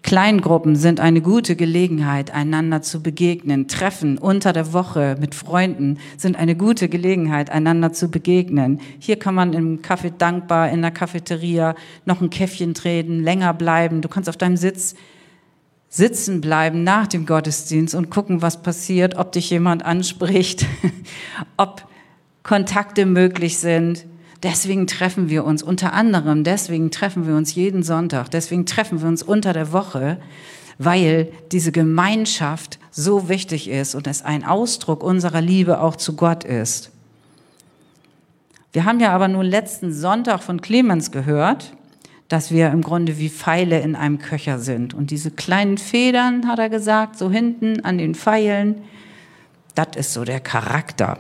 Kleingruppen 0.04 0.76
sind 0.76 1.00
eine 1.00 1.22
gute 1.22 1.56
Gelegenheit, 1.56 2.32
einander 2.32 2.82
zu 2.82 3.02
begegnen. 3.02 3.68
Treffen 3.68 4.18
unter 4.18 4.54
der 4.54 4.72
Woche 4.74 5.18
mit 5.20 5.36
Freunden 5.36 5.98
sind 6.18 6.38
eine 6.38 6.56
gute 6.56 6.88
Gelegenheit, 6.88 7.50
einander 7.50 7.92
zu 7.94 8.10
begegnen. 8.10 8.80
Hier 9.00 9.18
kann 9.18 9.36
man 9.36 9.54
im 9.54 9.82
Café 9.82 10.12
dankbar, 10.18 10.70
in 10.70 10.82
der 10.82 10.92
Cafeteria 10.92 11.76
noch 12.06 12.22
ein 12.22 12.30
Käffchen 12.30 12.74
treten, 12.74 13.22
länger 13.22 13.54
bleiben. 13.54 14.02
Du 14.02 14.10
kannst 14.10 14.30
auf 14.30 14.38
deinem 14.38 14.58
Sitz 14.58 14.96
sitzen 15.90 16.42
bleiben 16.42 16.84
nach 16.84 17.08
dem 17.08 17.26
Gottesdienst 17.26 17.96
und 17.96 18.10
gucken, 18.10 18.42
was 18.42 18.62
passiert, 18.62 19.16
ob 19.16 19.32
dich 19.32 19.50
jemand 19.50 19.86
anspricht, 19.86 20.66
ob 21.58 21.88
Kontakte 22.44 23.06
möglich 23.06 23.58
sind. 23.58 24.06
Deswegen 24.44 24.86
treffen 24.86 25.30
wir 25.30 25.46
uns 25.46 25.64
unter 25.64 25.94
anderem, 25.94 26.44
deswegen 26.44 26.92
treffen 26.92 27.26
wir 27.26 27.36
uns 27.36 27.56
jeden 27.56 27.82
Sonntag, 27.82 28.30
deswegen 28.30 28.66
treffen 28.66 29.02
wir 29.02 29.08
uns 29.08 29.24
unter 29.24 29.52
der 29.52 29.72
Woche, 29.72 30.20
weil 30.78 31.32
diese 31.52 31.72
Gemeinschaft 31.72 32.78
so 32.92 33.30
wichtig 33.30 33.68
ist 33.68 33.96
und 33.96 34.06
es 34.06 34.24
ein 34.24 34.44
Ausdruck 34.44 35.04
unserer 35.04 35.42
Liebe 35.42 35.82
auch 35.82 35.96
zu 35.96 36.16
Gott 36.16 36.44
ist. 36.44 36.92
Wir 38.74 38.86
haben 38.86 39.00
ja 39.00 39.12
aber 39.12 39.28
nur 39.28 39.44
letzten 39.44 39.92
Sonntag 39.92 40.44
von 40.44 40.62
Clemens 40.62 41.12
gehört, 41.12 41.74
dass 42.28 42.52
wir 42.52 42.70
im 42.70 42.82
Grunde 42.82 43.18
wie 43.18 43.30
Pfeile 43.30 43.80
in 43.80 43.96
einem 43.96 44.20
Köcher 44.20 44.60
sind. 44.60 44.94
Und 44.94 45.12
diese 45.12 45.32
kleinen 45.32 45.78
Federn, 45.78 46.48
hat 46.48 46.60
er 46.60 46.70
gesagt, 46.70 47.18
so 47.18 47.32
hinten 47.32 47.84
an 47.86 47.98
den 47.98 48.14
Pfeilen, 48.14 48.84
das 49.74 49.96
ist 49.96 50.14
so 50.14 50.26
der 50.26 50.42
Charakter. 50.42 51.20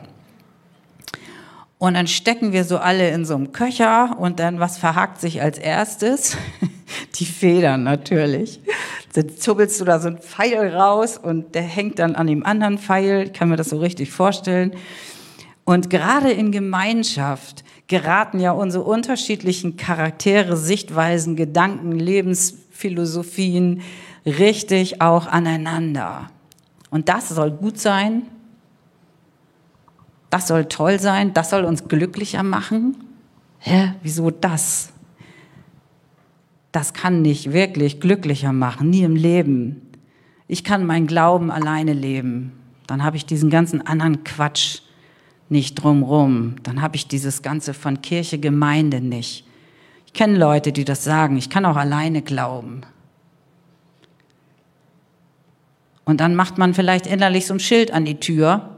Und 1.79 1.93
dann 1.93 2.07
stecken 2.07 2.53
wir 2.53 2.63
so 2.63 2.79
alle 2.79 3.09
in 3.11 3.23
so 3.23 3.35
einem 3.35 3.51
Köcher 3.51 4.15
und 4.19 4.39
dann, 4.39 4.59
was 4.59 4.79
verhakt 4.79 5.21
sich 5.21 5.41
als 5.41 5.59
erstes? 5.59 6.35
Die 7.15 7.25
Federn 7.25 7.83
natürlich. 7.83 8.59
Dann 9.13 9.37
zubbelst 9.37 9.79
du 9.79 9.85
da 9.85 9.99
so 9.99 10.07
einen 10.07 10.17
Pfeil 10.17 10.75
raus 10.75 11.17
und 11.17 11.53
der 11.53 11.61
hängt 11.61 11.99
dann 11.99 12.15
an 12.15 12.25
dem 12.27 12.45
anderen 12.45 12.79
Pfeil. 12.79 13.25
Ich 13.25 13.33
kann 13.33 13.49
mir 13.49 13.57
das 13.57 13.69
so 13.69 13.77
richtig 13.77 14.11
vorstellen. 14.11 14.73
Und 15.65 15.89
gerade 15.91 16.31
in 16.31 16.51
Gemeinschaft 16.51 17.63
geraten 17.87 18.39
ja 18.39 18.51
unsere 18.51 18.83
unterschiedlichen 18.83 19.77
Charaktere, 19.77 20.57
Sichtweisen, 20.57 21.35
Gedanken, 21.35 21.91
Lebensphilosophien 21.91 23.81
richtig 24.25 25.01
auch 25.01 25.27
aneinander. 25.27 26.31
Und 26.89 27.09
das 27.09 27.29
soll 27.29 27.51
gut 27.51 27.79
sein 27.79 28.23
das 30.29 30.47
soll 30.47 30.65
toll 30.65 30.99
sein, 30.99 31.33
das 31.33 31.49
soll 31.49 31.63
uns 31.63 31.87
glücklicher 31.87 32.43
machen. 32.43 32.97
Hä, 33.59 33.93
wieso 34.03 34.29
das? 34.29 34.89
Das 36.71 36.93
kann 36.93 37.21
nicht 37.21 37.53
wirklich 37.53 37.99
glücklicher 37.99 38.51
machen, 38.51 38.89
nie 38.89 39.03
im 39.03 39.15
Leben. 39.15 39.81
Ich 40.47 40.63
kann 40.63 40.85
meinen 40.85 41.07
Glauben 41.07 41.49
alleine 41.49 41.93
leben. 41.93 42.51
Dann 42.87 43.03
habe 43.03 43.17
ich 43.17 43.25
diesen 43.25 43.49
ganzen 43.49 43.85
anderen 43.85 44.23
Quatsch 44.23 44.79
nicht 45.49 45.75
drumrum. 45.75 46.55
Dann 46.63 46.81
habe 46.81 46.95
ich 46.95 47.07
dieses 47.07 47.41
Ganze 47.41 47.73
von 47.73 48.01
Kirche, 48.01 48.37
Gemeinde 48.37 49.01
nicht. 49.01 49.45
Ich 50.05 50.13
kenne 50.13 50.37
Leute, 50.37 50.71
die 50.71 50.85
das 50.85 51.03
sagen. 51.03 51.37
Ich 51.37 51.49
kann 51.49 51.65
auch 51.65 51.75
alleine 51.75 52.21
glauben. 52.21 52.81
Und 56.05 56.21
dann 56.21 56.35
macht 56.35 56.57
man 56.57 56.73
vielleicht 56.73 57.07
innerlich 57.07 57.45
so 57.47 57.53
ein 57.53 57.59
Schild 57.59 57.91
an 57.91 58.05
die 58.05 58.19
Tür 58.19 58.76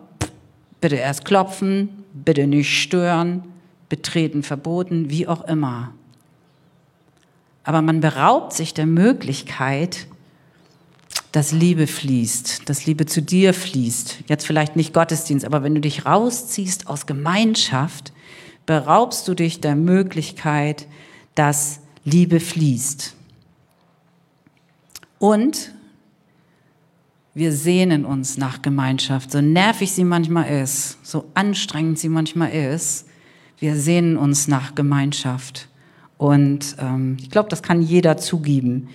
Bitte 0.82 0.96
erst 0.96 1.26
klopfen, 1.26 2.04
bitte 2.14 2.48
nicht 2.48 2.82
stören, 2.82 3.44
betreten 3.90 4.44
verboten, 4.44 5.10
wie 5.10 5.28
auch 5.28 5.46
immer. 5.48 5.94
Aber 7.64 7.82
man 7.82 8.02
beraubt 8.02 8.54
sich 8.54 8.74
der 8.74 8.86
Möglichkeit, 8.86 10.08
dass 11.32 11.52
Liebe 11.52 11.86
fließt, 11.86 12.68
dass 12.68 12.86
Liebe 12.86 13.06
zu 13.06 13.22
dir 13.22 13.54
fließt. 13.54 14.24
Jetzt 14.28 14.46
vielleicht 14.46 14.76
nicht 14.76 14.94
Gottesdienst, 14.94 15.46
aber 15.46 15.64
wenn 15.64 15.76
du 15.76 15.82
dich 15.82 16.06
rausziehst 16.06 16.88
aus 16.88 17.06
Gemeinschaft, 17.06 18.14
beraubst 18.66 19.28
du 19.28 19.34
dich 19.34 19.62
der 19.62 19.76
Möglichkeit, 19.76 20.88
dass 21.36 21.82
Liebe 22.04 22.40
fließt. 22.40 23.16
Und 25.20 25.74
wir 27.34 27.52
sehnen 27.52 28.06
uns 28.06 28.38
nach 28.38 28.62
Gemeinschaft, 28.62 29.32
so 29.32 29.42
nervig 29.42 29.92
sie 29.92 30.04
manchmal 30.04 30.50
ist, 30.62 30.98
so 31.06 31.26
anstrengend 31.34 32.00
sie 32.00 32.10
manchmal 32.10 32.52
ist. 32.52 33.08
Wir 33.60 33.76
sehnen 33.76 34.18
uns 34.18 34.48
nach 34.48 34.74
Gemeinschaft. 34.74 35.68
Und 36.18 36.76
ähm, 36.80 37.18
ich 37.20 37.30
glaube, 37.30 37.50
das 37.50 37.62
kann 37.62 37.82
jeder 37.82 38.18
zugeben. 38.18 38.90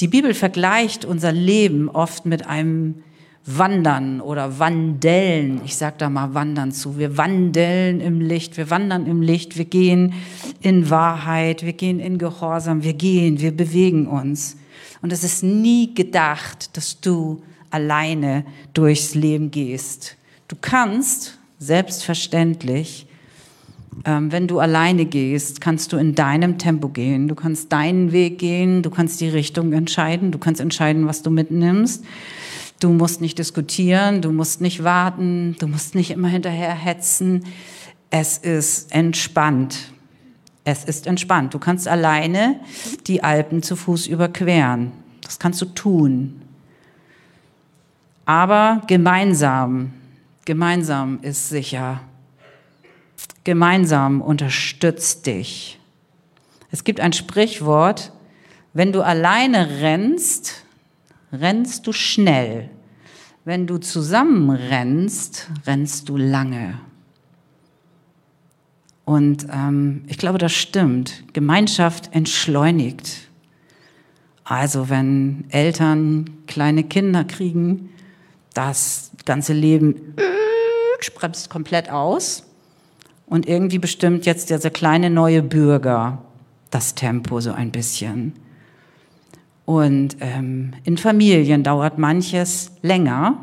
Die 0.00 0.08
Bibel 0.08 0.34
vergleicht 0.34 1.04
unser 1.04 1.32
Leben 1.32 1.88
oft 1.88 2.24
mit 2.24 2.46
einem 2.46 3.02
Wandern 3.44 4.20
oder 4.20 4.58
Wandeln. 4.58 5.62
Ich 5.64 5.76
sage 5.76 5.96
da 5.98 6.10
mal 6.10 6.34
Wandern 6.34 6.70
zu. 6.70 6.98
Wir 6.98 7.16
wandeln 7.16 8.00
im 8.00 8.20
Licht, 8.20 8.56
wir 8.58 8.70
wandern 8.70 9.06
im 9.06 9.22
Licht, 9.22 9.56
wir 9.56 9.64
gehen 9.64 10.12
in 10.60 10.90
Wahrheit, 10.90 11.64
wir 11.64 11.72
gehen 11.72 11.98
in 11.98 12.18
Gehorsam, 12.18 12.82
wir 12.82 12.92
gehen, 12.92 13.40
wir 13.40 13.56
bewegen 13.56 14.06
uns. 14.06 14.58
Und 15.00 15.12
es 15.12 15.24
ist 15.24 15.42
nie 15.42 15.94
gedacht, 15.94 16.76
dass 16.76 17.00
du 17.00 17.42
alleine 17.70 18.44
durchs 18.74 19.14
Leben 19.14 19.50
gehst. 19.50 20.16
Du 20.48 20.56
kannst 20.60 21.38
selbstverständlich, 21.58 23.06
ähm, 24.04 24.30
wenn 24.32 24.46
du 24.46 24.60
alleine 24.60 25.04
gehst, 25.06 25.60
kannst 25.60 25.92
du 25.92 25.96
in 25.96 26.14
deinem 26.14 26.58
Tempo 26.58 26.88
gehen. 26.88 27.28
Du 27.28 27.34
kannst 27.34 27.72
deinen 27.72 28.12
Weg 28.12 28.38
gehen, 28.38 28.82
du 28.82 28.90
kannst 28.90 29.20
die 29.20 29.28
Richtung 29.28 29.72
entscheiden, 29.72 30.30
du 30.30 30.38
kannst 30.38 30.60
entscheiden, 30.60 31.06
was 31.06 31.22
du 31.22 31.30
mitnimmst. 31.30 32.04
Du 32.80 32.90
musst 32.90 33.20
nicht 33.20 33.38
diskutieren, 33.38 34.22
du 34.22 34.30
musst 34.30 34.60
nicht 34.60 34.84
warten, 34.84 35.56
du 35.58 35.66
musst 35.66 35.96
nicht 35.96 36.12
immer 36.12 36.28
hinterher 36.28 36.74
hetzen. 36.74 37.44
Es 38.10 38.38
ist 38.38 38.92
entspannt. 38.92 39.92
Es 40.64 40.84
ist 40.84 41.06
entspannt. 41.06 41.54
Du 41.54 41.58
kannst 41.58 41.88
alleine 41.88 42.60
die 43.06 43.24
Alpen 43.24 43.62
zu 43.62 43.74
Fuß 43.74 44.06
überqueren. 44.06 44.92
Das 45.22 45.38
kannst 45.38 45.60
du 45.60 45.66
tun. 45.66 46.40
Aber 48.28 48.82
gemeinsam, 48.86 49.94
gemeinsam 50.44 51.18
ist 51.22 51.48
sicher. 51.48 52.02
Gemeinsam 53.42 54.20
unterstützt 54.20 55.24
dich. 55.24 55.80
Es 56.70 56.84
gibt 56.84 57.00
ein 57.00 57.14
Sprichwort, 57.14 58.12
wenn 58.74 58.92
du 58.92 59.00
alleine 59.00 59.80
rennst, 59.80 60.62
rennst 61.32 61.86
du 61.86 61.92
schnell. 61.94 62.68
Wenn 63.46 63.66
du 63.66 63.78
zusammen 63.78 64.50
rennst, 64.50 65.48
rennst 65.66 66.10
du 66.10 66.18
lange. 66.18 66.78
Und 69.06 69.46
ähm, 69.50 70.04
ich 70.06 70.18
glaube, 70.18 70.36
das 70.36 70.52
stimmt. 70.52 71.24
Gemeinschaft 71.32 72.14
entschleunigt. 72.14 73.30
Also 74.44 74.90
wenn 74.90 75.46
Eltern 75.48 76.28
kleine 76.46 76.84
Kinder 76.84 77.24
kriegen, 77.24 77.88
das 78.58 79.12
ganze 79.24 79.52
Leben 79.52 80.16
bremst 81.14 81.48
komplett 81.48 81.90
aus 81.90 82.42
und 83.26 83.48
irgendwie 83.48 83.78
bestimmt 83.78 84.26
jetzt 84.26 84.50
dieser 84.50 84.70
kleine 84.70 85.10
neue 85.10 85.42
Bürger 85.42 86.18
das 86.70 86.96
Tempo 86.96 87.40
so 87.40 87.52
ein 87.52 87.70
bisschen. 87.70 88.32
Und 89.64 90.16
ähm, 90.20 90.72
in 90.82 90.98
Familien 90.98 91.62
dauert 91.62 91.98
manches 91.98 92.72
länger, 92.82 93.38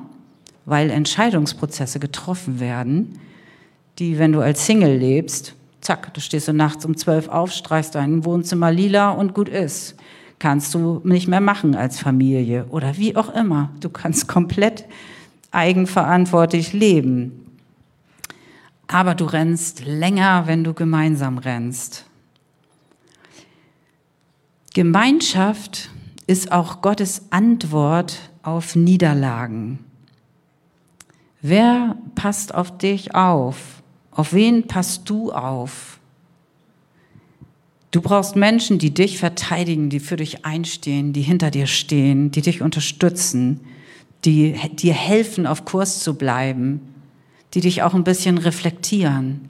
weil 0.66 0.90
Entscheidungsprozesse 0.90 2.00
getroffen 2.00 2.60
werden, 2.60 3.18
die, 4.00 4.20
wenn 4.20 4.34
du 4.34 4.42
als 4.42 4.66
Single 4.66 4.98
lebst, 4.98 5.56
zack, 5.80 6.14
du 6.14 6.20
stehst 6.20 6.50
du 6.50 6.54
nachts 6.54 6.84
um 6.84 6.98
zwölf 6.98 7.30
auf, 7.30 7.52
streichst 7.54 7.96
dein 7.96 8.26
Wohnzimmer 8.26 8.70
lila 8.70 9.12
und 9.12 9.34
gut 9.34 9.48
ist. 9.48 9.96
Kannst 10.40 10.74
du 10.74 11.02
nicht 11.04 11.28
mehr 11.28 11.42
machen 11.42 11.76
als 11.76 12.00
Familie 12.00 12.66
oder 12.70 12.98
wie 12.98 13.16
auch 13.16 13.34
immer. 13.34 13.72
Du 13.80 13.90
kannst 13.90 14.28
komplett 14.30 14.86
eigenverantwortlich 15.52 16.74
leben. 16.74 17.42
Aber 18.88 19.16
du 19.16 19.26
rennst 19.26 19.86
länger, 19.86 20.48
wenn 20.48 20.64
du 20.64 20.74
gemeinsam 20.74 21.38
rennst. 21.38 22.06
Gemeinschaft 24.74 25.90
ist 26.28 26.52
auch 26.52 26.82
Gottes 26.82 27.32
Antwort 27.32 28.30
auf 28.44 28.76
Niederlagen. 28.76 29.80
Wer 31.42 31.96
passt 32.16 32.54
auf 32.54 32.78
dich 32.78 33.16
auf? 33.16 33.84
Auf 34.12 34.34
wen 34.34 34.68
passt 34.68 35.10
du 35.10 35.32
auf? 35.32 36.00
Du 37.96 38.02
brauchst 38.02 38.36
Menschen, 38.36 38.78
die 38.78 38.94
dich 38.94 39.20
verteidigen, 39.20 39.90
die 39.90 40.02
für 40.02 40.18
dich 40.18 40.44
einstehen, 40.44 41.14
die 41.14 41.22
hinter 41.22 41.50
dir 41.50 41.66
stehen, 41.66 42.30
die 42.30 42.42
dich 42.42 42.62
unterstützen, 42.62 43.62
die 44.26 44.54
dir 44.74 44.94
helfen, 44.94 45.48
auf 45.48 45.64
Kurs 45.64 46.02
zu 46.02 46.16
bleiben, 46.16 46.82
die 47.54 47.62
dich 47.62 47.84
auch 47.84 47.94
ein 47.94 48.04
bisschen 48.04 48.38
reflektieren. 48.38 49.48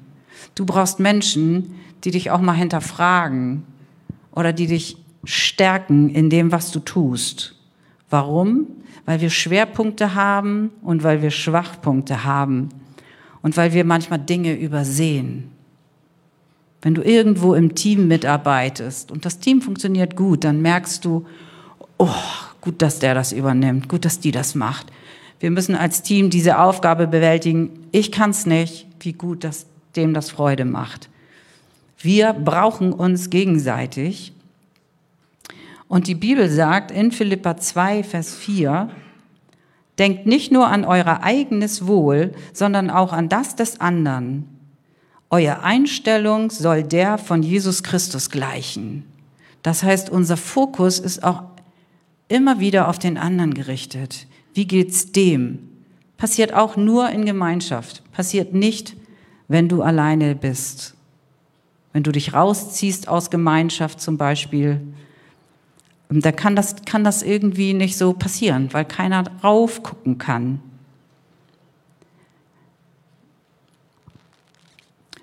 Du 0.54 0.64
brauchst 0.64 1.00
Menschen, 1.00 1.74
die 2.04 2.12
dich 2.12 2.30
auch 2.30 2.40
mal 2.40 2.54
hinterfragen 2.54 3.64
oder 4.32 4.54
die 4.54 4.68
dich 4.68 4.98
stärken 5.24 6.12
in 6.12 6.30
dem, 6.30 6.52
was 6.52 6.70
du 6.70 6.82
tust. 6.82 7.56
Warum? 8.12 8.68
Weil 9.08 9.22
wir 9.22 9.32
Schwerpunkte 9.32 10.14
haben 10.14 10.70
und 10.84 11.02
weil 11.02 11.24
wir 11.24 11.32
Schwachpunkte 11.32 12.24
haben 12.24 12.70
und 13.42 13.58
weil 13.58 13.74
wir 13.74 13.86
manchmal 13.86 14.20
Dinge 14.20 14.54
übersehen. 14.54 15.55
Wenn 16.86 16.94
du 16.94 17.02
irgendwo 17.02 17.56
im 17.56 17.74
Team 17.74 18.08
mitarbeitest 18.08 19.12
und 19.12 19.26
das 19.26 19.40
Team 19.40 19.60
funktioniert 19.64 20.16
gut, 20.16 20.44
dann 20.44 20.62
merkst 20.62 21.04
du, 21.04 21.26
oh, 21.98 22.08
gut, 22.62 22.80
dass 22.84 23.00
der 23.00 23.16
das 23.16 23.32
übernimmt, 23.32 23.90
gut, 23.90 24.06
dass 24.06 24.20
die 24.20 24.30
das 24.30 24.54
macht. 24.54 24.92
Wir 25.40 25.50
müssen 25.50 25.74
als 25.74 26.04
Team 26.04 26.30
diese 26.30 26.60
Aufgabe 26.60 27.08
bewältigen. 27.08 27.72
Ich 27.92 28.12
kann 28.12 28.30
es 28.30 28.46
nicht, 28.46 28.86
wie 29.00 29.14
gut, 29.14 29.44
dass 29.44 29.66
dem 29.96 30.14
das 30.14 30.30
Freude 30.30 30.64
macht. 30.64 31.10
Wir 31.98 32.34
brauchen 32.34 32.94
uns 32.94 33.32
gegenseitig 33.32 34.32
und 35.88 36.06
die 36.06 36.14
Bibel 36.14 36.48
sagt 36.52 36.92
in 36.92 37.12
Philippa 37.12 37.58
2, 37.58 38.04
Vers 38.04 38.36
4, 38.36 38.92
denkt 39.98 40.28
nicht 40.28 40.52
nur 40.52 40.68
an 40.68 40.86
euer 40.86 41.24
eigenes 41.24 41.88
Wohl, 41.88 42.36
sondern 42.54 42.92
auch 42.92 43.12
an 43.12 43.28
das 43.28 43.56
des 43.56 43.82
anderen. 43.82 44.55
Eure 45.36 45.64
Einstellung 45.64 46.50
soll 46.50 46.84
der 46.84 47.18
von 47.18 47.44
Jesus 47.44 47.84
Christus 47.84 48.30
gleichen. 48.30 49.04
Das 49.64 49.84
heißt, 49.84 50.10
unser 50.10 50.38
Fokus 50.38 50.98
ist 50.98 51.26
auch 51.26 51.44
immer 52.30 52.62
wieder 52.62 52.88
auf 52.88 53.00
den 53.00 53.18
anderen 53.18 53.54
gerichtet. 53.54 54.28
Wie 54.54 54.66
geht's 54.66 55.12
dem? 55.12 55.60
Passiert 56.16 56.54
auch 56.54 56.78
nur 56.78 57.10
in 57.10 57.26
Gemeinschaft. 57.26 58.02
Passiert 58.14 58.54
nicht, 58.54 58.96
wenn 59.50 59.68
du 59.68 59.82
alleine 59.82 60.36
bist. 60.36 60.96
Wenn 61.92 62.04
du 62.04 62.14
dich 62.14 62.34
rausziehst 62.34 63.10
aus 63.10 63.30
Gemeinschaft 63.30 64.00
zum 64.00 64.18
Beispiel, 64.18 64.80
da 66.08 66.32
kann 66.32 66.56
das, 66.56 66.78
kann 66.86 67.04
das 67.04 67.24
irgendwie 67.24 67.74
nicht 67.74 67.98
so 67.98 68.14
passieren, 68.14 68.70
weil 68.72 68.86
keiner 68.86 69.24
drauf 69.24 69.84
gucken 69.84 70.18
kann. 70.18 70.62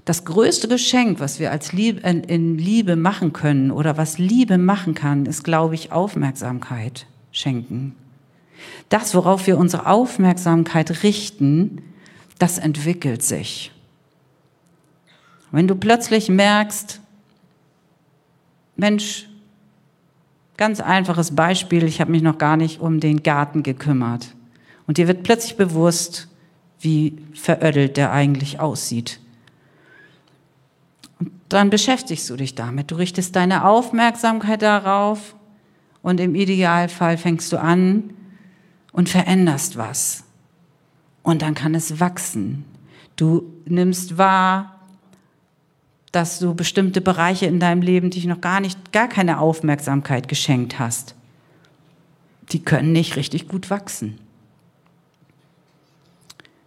Das 0.05 0.25
größte 0.25 0.67
Geschenk, 0.67 1.21
was 1.21 1.39
wir 1.39 1.53
als 1.53 1.73
Liebe, 1.73 2.01
in 2.01 2.59
Liebe 2.59 2.97
machen 2.97 3.33
können 3.33 3.71
oder 3.71 3.97
was 3.97 4.19
Liebe 4.19 4.59
machen 4.59 4.95
kann, 4.95 5.27
ist, 5.27 5.45
glaube 5.45 5.75
ich, 5.75 5.93
Aufmerksamkeit 5.93 7.07
schenken. 7.31 7.95
Das, 8.89 9.15
worauf 9.15 9.47
wir 9.47 9.59
unsere 9.59 9.87
Aufmerksamkeit 9.87 11.03
richten, 11.03 11.83
das 12.39 12.59
entwickelt 12.59 13.23
sich. 13.23 13.71
Wenn 15.53 15.69
du 15.69 15.75
plötzlich 15.77 16.29
merkst, 16.29 17.01
Mensch, 18.77 19.29
Ganz 20.57 20.81
einfaches 20.81 21.35
Beispiel, 21.35 21.83
ich 21.85 22.01
habe 22.01 22.13
mich 22.13 22.23
noch 22.23 22.39
gar 22.39 22.57
nicht 22.57 22.81
um 22.81 23.01
den 23.01 23.23
Garten 23.25 23.65
gekümmert. 23.65 24.35
Und 24.87 24.97
dir 24.97 25.09
wird 25.09 25.23
plötzlich 25.23 25.57
bewusst, 25.57 26.29
wie 26.79 27.17
verödelt 27.35 27.97
der 27.97 28.13
eigentlich 28.13 28.61
aussieht. 28.61 29.19
Und 31.23 31.31
dann 31.51 31.71
beschäftigst 31.71 32.29
du 32.31 32.35
dich 32.35 32.57
damit. 32.57 32.91
Du 32.91 32.97
richtest 32.97 33.37
deine 33.37 33.65
Aufmerksamkeit 33.65 34.61
darauf 34.61 35.37
und 36.03 36.19
im 36.19 36.35
Idealfall 36.35 37.17
fängst 37.17 37.53
du 37.53 37.61
an 37.61 38.11
und 38.91 39.09
veränderst 39.09 39.77
was. 39.77 40.25
Und 41.23 41.43
dann 41.43 41.55
kann 41.55 41.77
es 41.77 42.01
wachsen. 42.01 42.65
Du 43.15 43.45
nimmst 43.67 44.19
wahr, 44.19 44.81
dass 46.11 46.41
du 46.41 46.57
bestimmte 46.57 47.01
Bereiche 47.01 47.47
in 47.47 47.61
deinem 47.61 47.83
Leben 47.83 48.11
dich 48.11 48.25
noch 48.25 48.41
gar 48.41 48.59
nicht, 48.59 48.91
gar 48.91 49.07
keine 49.07 49.39
Aufmerksamkeit 49.39 50.27
geschenkt 50.27 50.81
hast. 50.81 51.15
Die 52.51 52.65
können 52.65 52.91
nicht 52.91 53.15
richtig 53.15 53.47
gut 53.47 53.71
wachsen. 53.71 54.19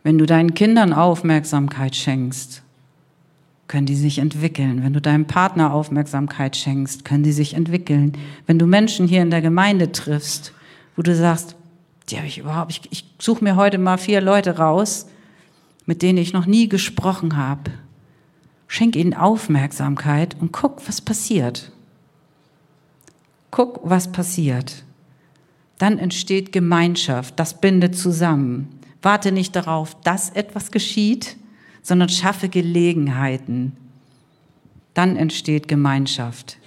Wenn 0.02 0.18
du 0.18 0.26
deinen 0.26 0.54
Kindern 0.54 0.94
Aufmerksamkeit 0.94 1.98
schenkst, 1.98 2.62
können 3.68 3.86
die 3.86 3.96
sich 3.96 4.20
entwickeln. 4.20 4.84
Wenn 4.84 4.94
du 4.94 5.02
deinem 5.02 5.26
Partner 5.26 5.74
Aufmerksamkeit 5.74 6.56
schenkst, 6.56 7.06
können 7.06 7.24
die 7.24 7.32
sich 7.32 7.54
entwickeln. 7.54 8.14
Wenn 8.46 8.60
du 8.60 8.66
Menschen 8.66 9.08
hier 9.08 9.22
in 9.22 9.32
der 9.32 9.42
Gemeinde 9.42 9.92
triffst, 9.92 10.54
wo 10.96 11.02
du 11.02 11.16
sagst, 11.16 11.56
die 12.10 12.18
habe 12.18 12.28
ich 12.28 12.38
überhaupt, 12.38 12.72
ich, 12.72 12.82
ich 12.92 13.06
suche 13.20 13.44
mir 13.44 13.56
heute 13.56 13.78
mal 13.78 13.98
vier 13.98 14.22
Leute 14.22 14.58
raus, 14.58 15.08
mit 15.86 16.02
denen 16.02 16.20
ich 16.20 16.34
noch 16.34 16.46
nie 16.46 16.70
gesprochen 16.70 17.38
habe 17.38 17.72
Schenk 18.68 18.96
ihnen 18.96 19.14
Aufmerksamkeit 19.14 20.36
und 20.40 20.52
guck, 20.52 20.88
was 20.88 21.02
passiert. 21.02 21.72
Guck, 23.52 23.80
was 23.84 24.12
passiert. 24.12 24.84
Dann 25.78 25.98
entsteht 25.98 26.52
Gemeinschaft, 26.52 27.40
das 27.40 27.62
bindet 27.62 27.98
zusammen. 27.98 28.80
Warte 29.02 29.32
nicht 29.32 29.56
darauf, 29.56 30.00
dass 30.02 30.30
etwas 30.30 30.72
geschieht, 30.72 31.38
sondern 31.86 32.10
schaffe 32.10 32.50
Gelegenheiten. 32.50 33.74
Dann 34.96 35.18
entsteht 35.18 35.68
Gemeinschaft. 35.68 36.58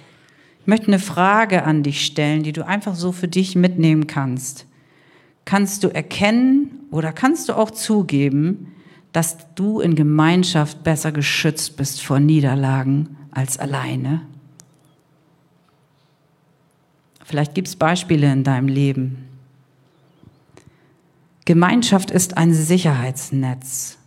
Ich 0.61 0.67
möchte 0.67 0.87
eine 0.87 0.97
Frage 0.97 1.65
an 1.65 1.83
dich 1.83 2.05
stellen, 2.05 2.43
die 2.43 2.53
du 2.53 2.65
einfach 2.65 2.95
so 2.95 3.11
für 3.11 3.27
dich 3.27 3.57
mitnehmen 3.57 4.07
kannst. 4.07 4.65
Kannst 5.43 5.83
du 5.83 5.89
erkennen 5.93 6.71
oder 6.89 7.11
kannst 7.11 7.49
du 7.49 7.53
auch 7.53 7.71
zugeben, 7.71 8.73
dass 9.11 9.53
du 9.55 9.81
in 9.81 9.95
Gemeinschaft 9.95 10.85
besser 10.85 11.11
geschützt 11.11 11.75
bist 11.75 12.01
vor 12.01 12.21
Niederlagen 12.21 13.17
als 13.31 13.59
alleine. 13.59 14.21
Vielleicht 17.25 17.55
gibt 17.55 17.67
es 17.67 17.75
Beispiele 17.75 18.31
in 18.31 18.45
deinem 18.45 18.69
Leben. 18.69 19.27
Gemeinschaft 21.43 22.09
ist 22.09 22.37
ein 22.37 22.53
Sicherheitsnetz. 22.53 23.98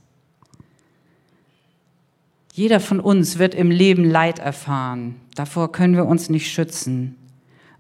Jeder 2.54 2.80
von 2.80 3.00
uns 3.00 3.38
wird 3.38 3.54
im 3.54 3.70
Leben 3.70 4.04
Leid 4.04 4.38
erfahren. 4.38 5.14
Davor 5.34 5.72
können 5.72 5.96
wir 5.96 6.04
uns 6.04 6.28
nicht 6.28 6.52
schützen. 6.52 7.16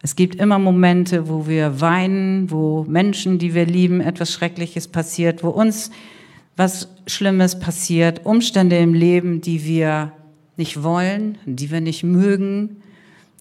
Es 0.00 0.16
gibt 0.16 0.36
immer 0.36 0.58
Momente, 0.58 1.28
wo 1.28 1.46
wir 1.46 1.82
weinen, 1.82 2.50
wo 2.50 2.82
Menschen, 2.88 3.38
die 3.38 3.52
wir 3.52 3.66
lieben, 3.66 4.00
etwas 4.00 4.32
Schreckliches 4.32 4.88
passiert, 4.88 5.44
wo 5.44 5.50
uns 5.50 5.90
was 6.56 6.88
Schlimmes 7.06 7.60
passiert, 7.60 8.24
Umstände 8.24 8.78
im 8.78 8.94
Leben, 8.94 9.42
die 9.42 9.66
wir 9.66 10.12
nicht 10.56 10.82
wollen, 10.82 11.36
die 11.44 11.70
wir 11.70 11.82
nicht 11.82 12.02
mögen, 12.02 12.78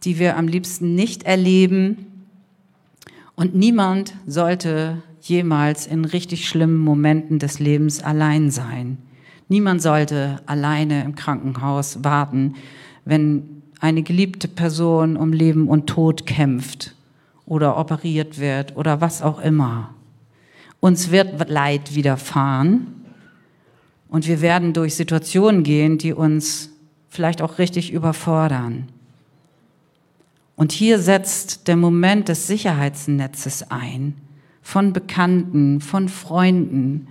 die 0.03 0.19
wir 0.19 0.35
am 0.35 0.49
liebsten 0.49 0.95
nicht 0.95 1.23
erleben. 1.23 2.07
Und 3.35 3.55
niemand 3.55 4.15
sollte 4.27 5.01
jemals 5.21 5.87
in 5.87 6.03
richtig 6.03 6.49
schlimmen 6.49 6.79
Momenten 6.79 7.39
des 7.39 7.59
Lebens 7.59 8.03
allein 8.03 8.51
sein. 8.51 8.97
Niemand 9.51 9.81
sollte 9.81 10.39
alleine 10.45 11.03
im 11.03 11.13
Krankenhaus 11.13 12.05
warten, 12.05 12.55
wenn 13.03 13.63
eine 13.81 14.01
geliebte 14.01 14.47
Person 14.47 15.17
um 15.17 15.33
Leben 15.33 15.67
und 15.67 15.87
Tod 15.87 16.25
kämpft 16.25 16.95
oder 17.45 17.75
operiert 17.77 18.39
wird 18.39 18.77
oder 18.77 19.01
was 19.01 19.21
auch 19.21 19.41
immer. 19.41 19.93
Uns 20.79 21.11
wird 21.11 21.49
Leid 21.49 21.95
widerfahren 21.95 23.03
und 24.07 24.25
wir 24.25 24.39
werden 24.39 24.71
durch 24.71 24.95
Situationen 24.95 25.63
gehen, 25.63 25.97
die 25.97 26.13
uns 26.13 26.69
vielleicht 27.09 27.41
auch 27.41 27.57
richtig 27.57 27.91
überfordern. 27.91 28.87
Und 30.55 30.71
hier 30.71 30.97
setzt 30.97 31.67
der 31.67 31.75
Moment 31.75 32.29
des 32.29 32.47
Sicherheitsnetzes 32.47 33.69
ein, 33.69 34.15
von 34.61 34.93
Bekannten, 34.93 35.81
von 35.81 36.07
Freunden, 36.07 37.09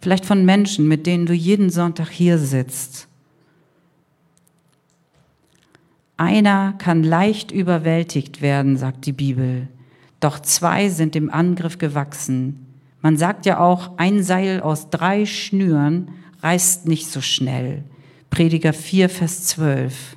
vielleicht 0.00 0.26
von 0.26 0.44
Menschen, 0.44 0.88
mit 0.88 1.06
denen 1.06 1.26
du 1.26 1.32
jeden 1.32 1.70
Sonntag 1.70 2.08
hier 2.10 2.38
sitzt. 2.38 3.08
Einer 6.16 6.74
kann 6.78 7.02
leicht 7.02 7.52
überwältigt 7.52 8.40
werden, 8.40 8.78
sagt 8.78 9.04
die 9.06 9.12
Bibel, 9.12 9.68
doch 10.20 10.40
zwei 10.40 10.88
sind 10.88 11.14
dem 11.14 11.30
Angriff 11.30 11.78
gewachsen. 11.78 12.66
Man 13.02 13.18
sagt 13.18 13.44
ja 13.44 13.60
auch, 13.60 13.98
ein 13.98 14.22
Seil 14.22 14.60
aus 14.60 14.88
drei 14.88 15.26
Schnüren 15.26 16.08
reißt 16.42 16.88
nicht 16.88 17.08
so 17.08 17.20
schnell. 17.20 17.84
Prediger 18.30 18.72
4, 18.72 19.08
Vers 19.08 19.44
12. 19.44 20.16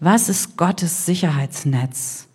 Was 0.00 0.28
ist 0.28 0.56
Gottes 0.56 1.06
Sicherheitsnetz? 1.06 2.28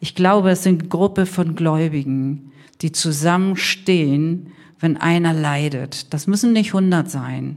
Ich 0.00 0.14
glaube, 0.14 0.50
es 0.50 0.64
sind 0.64 0.90
Gruppe 0.90 1.26
von 1.26 1.54
Gläubigen, 1.54 2.52
die 2.80 2.90
zusammenstehen, 2.90 4.52
wenn 4.82 4.96
einer 4.96 5.32
leidet. 5.32 6.12
Das 6.12 6.26
müssen 6.26 6.52
nicht 6.52 6.74
100 6.74 7.08
sein. 7.08 7.56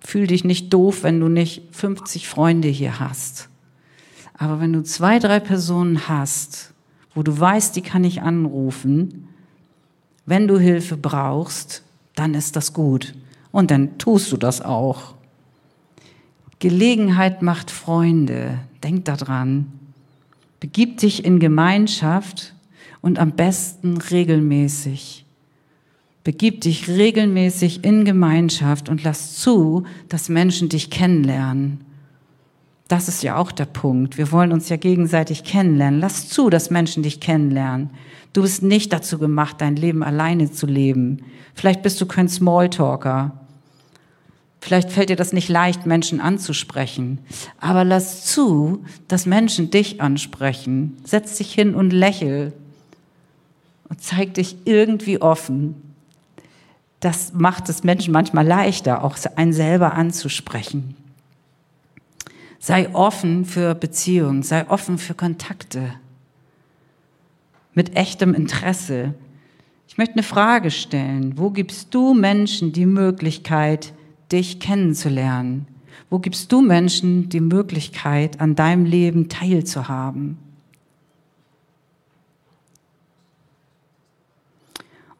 Fühl 0.00 0.26
dich 0.26 0.42
nicht 0.42 0.72
doof, 0.72 1.02
wenn 1.02 1.20
du 1.20 1.28
nicht 1.28 1.62
50 1.70 2.28
Freunde 2.28 2.68
hier 2.68 2.98
hast. 2.98 3.50
Aber 4.36 4.58
wenn 4.58 4.72
du 4.72 4.82
zwei, 4.82 5.18
drei 5.18 5.38
Personen 5.38 6.08
hast, 6.08 6.72
wo 7.14 7.22
du 7.22 7.38
weißt, 7.38 7.76
die 7.76 7.82
kann 7.82 8.04
ich 8.04 8.22
anrufen, 8.22 9.28
wenn 10.24 10.48
du 10.48 10.58
Hilfe 10.58 10.96
brauchst, 10.96 11.82
dann 12.14 12.32
ist 12.32 12.56
das 12.56 12.72
gut. 12.72 13.14
Und 13.52 13.70
dann 13.70 13.98
tust 13.98 14.32
du 14.32 14.38
das 14.38 14.62
auch. 14.62 15.14
Gelegenheit 16.58 17.42
macht 17.42 17.70
Freunde. 17.70 18.60
Denk 18.82 19.04
daran. 19.04 19.70
Begib 20.58 20.98
dich 20.98 21.22
in 21.26 21.38
Gemeinschaft 21.38 22.54
und 23.02 23.18
am 23.18 23.32
besten 23.32 23.98
regelmäßig. 23.98 25.21
Begib 26.24 26.60
dich 26.60 26.88
regelmäßig 26.88 27.84
in 27.84 28.04
Gemeinschaft 28.04 28.88
und 28.88 29.02
lass 29.02 29.36
zu, 29.36 29.84
dass 30.08 30.28
Menschen 30.28 30.68
dich 30.68 30.88
kennenlernen. 30.88 31.80
Das 32.86 33.08
ist 33.08 33.22
ja 33.22 33.36
auch 33.36 33.50
der 33.50 33.64
Punkt. 33.64 34.18
Wir 34.18 34.30
wollen 34.30 34.52
uns 34.52 34.68
ja 34.68 34.76
gegenseitig 34.76 35.42
kennenlernen. 35.42 35.98
Lass 35.98 36.28
zu, 36.28 36.48
dass 36.48 36.70
Menschen 36.70 37.02
dich 37.02 37.18
kennenlernen. 37.18 37.90
Du 38.32 38.42
bist 38.42 38.62
nicht 38.62 38.92
dazu 38.92 39.18
gemacht, 39.18 39.56
dein 39.58 39.74
Leben 39.74 40.04
alleine 40.04 40.52
zu 40.52 40.66
leben. 40.66 41.22
Vielleicht 41.54 41.82
bist 41.82 42.00
du 42.00 42.06
kein 42.06 42.28
Smalltalker. 42.28 43.32
Vielleicht 44.60 44.90
fällt 44.90 45.08
dir 45.08 45.16
das 45.16 45.32
nicht 45.32 45.48
leicht, 45.48 45.86
Menschen 45.86 46.20
anzusprechen. 46.20 47.18
Aber 47.58 47.82
lass 47.82 48.24
zu, 48.26 48.84
dass 49.08 49.26
Menschen 49.26 49.70
dich 49.70 50.00
ansprechen. 50.00 50.96
Setz 51.02 51.38
dich 51.38 51.52
hin 51.52 51.74
und 51.74 51.92
lächel 51.92 52.52
und 53.88 54.00
zeig 54.00 54.34
dich 54.34 54.56
irgendwie 54.66 55.20
offen 55.20 55.91
das 57.02 57.32
macht 57.34 57.68
es 57.68 57.82
Menschen 57.82 58.12
manchmal 58.12 58.46
leichter, 58.46 59.02
auch 59.02 59.16
einen 59.34 59.52
selber 59.52 59.94
anzusprechen. 59.94 60.96
Sei 62.60 62.94
offen 62.94 63.44
für 63.44 63.74
Beziehungen, 63.74 64.44
sei 64.44 64.70
offen 64.70 64.98
für 64.98 65.14
Kontakte 65.14 65.94
mit 67.74 67.96
echtem 67.96 68.34
Interesse. 68.34 69.14
Ich 69.88 69.98
möchte 69.98 70.14
eine 70.14 70.22
Frage 70.22 70.70
stellen. 70.70 71.38
Wo 71.38 71.50
gibst 71.50 71.92
du 71.92 72.14
Menschen 72.14 72.72
die 72.72 72.86
Möglichkeit, 72.86 73.92
dich 74.30 74.60
kennenzulernen? 74.60 75.66
Wo 76.08 76.20
gibst 76.20 76.52
du 76.52 76.60
Menschen 76.60 77.28
die 77.30 77.40
Möglichkeit, 77.40 78.40
an 78.40 78.54
deinem 78.54 78.84
Leben 78.84 79.28
teilzuhaben? 79.28 80.38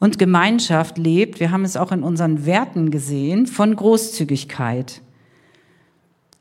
Und 0.03 0.19
Gemeinschaft 0.19 0.99
lebt, 0.99 1.38
wir 1.38 1.53
haben 1.53 1.65
es 1.65 1.77
auch 1.77 1.93
in 1.93 2.03
unseren 2.03 2.45
Werten 2.45 2.91
gesehen, 2.91 3.47
von 3.47 3.77
Großzügigkeit. 3.77 5.01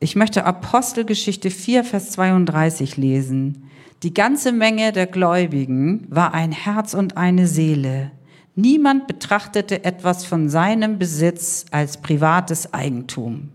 Ich 0.00 0.16
möchte 0.16 0.44
Apostelgeschichte 0.44 1.48
4, 1.48 1.84
Vers 1.84 2.10
32 2.10 2.96
lesen. 2.96 3.70
Die 4.02 4.12
ganze 4.12 4.50
Menge 4.50 4.90
der 4.90 5.06
Gläubigen 5.06 6.08
war 6.10 6.34
ein 6.34 6.50
Herz 6.50 6.92
und 6.92 7.16
eine 7.16 7.46
Seele. 7.46 8.10
Niemand 8.56 9.06
betrachtete 9.06 9.84
etwas 9.84 10.24
von 10.24 10.48
seinem 10.48 10.98
Besitz 10.98 11.64
als 11.70 11.98
privates 11.98 12.74
Eigentum. 12.74 13.50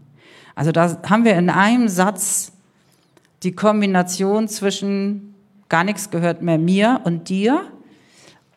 Also 0.56 0.72
da 0.72 1.02
haben 1.10 1.26
wir 1.26 1.36
in 1.36 1.50
einem 1.50 1.89
Satz 1.89 2.54
die 3.43 3.52
Kombination 3.52 4.48
zwischen 4.48 5.36
gar 5.67 5.84
nichts 5.84 6.10
gehört 6.12 6.41
mehr 6.41 6.58
mir 6.58 7.02
und 7.04 7.28
dir 7.28 7.65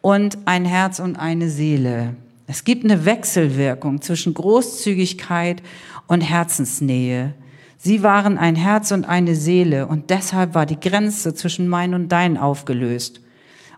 und 0.02 0.38
ein 0.46 0.64
Herz 0.64 0.98
und 0.98 1.16
eine 1.16 1.48
Seele. 1.48 2.14
Es 2.46 2.64
gibt 2.64 2.84
eine 2.84 3.04
Wechselwirkung 3.04 4.02
zwischen 4.02 4.34
Großzügigkeit 4.34 5.62
und 6.06 6.20
Herzensnähe. 6.20 7.34
Sie 7.78 8.02
waren 8.02 8.38
ein 8.38 8.56
Herz 8.56 8.90
und 8.90 9.08
eine 9.08 9.34
Seele 9.34 9.86
und 9.86 10.10
deshalb 10.10 10.54
war 10.54 10.66
die 10.66 10.80
Grenze 10.80 11.34
zwischen 11.34 11.68
mein 11.68 11.94
und 11.94 12.08
dein 12.10 12.36
aufgelöst. 12.36 13.20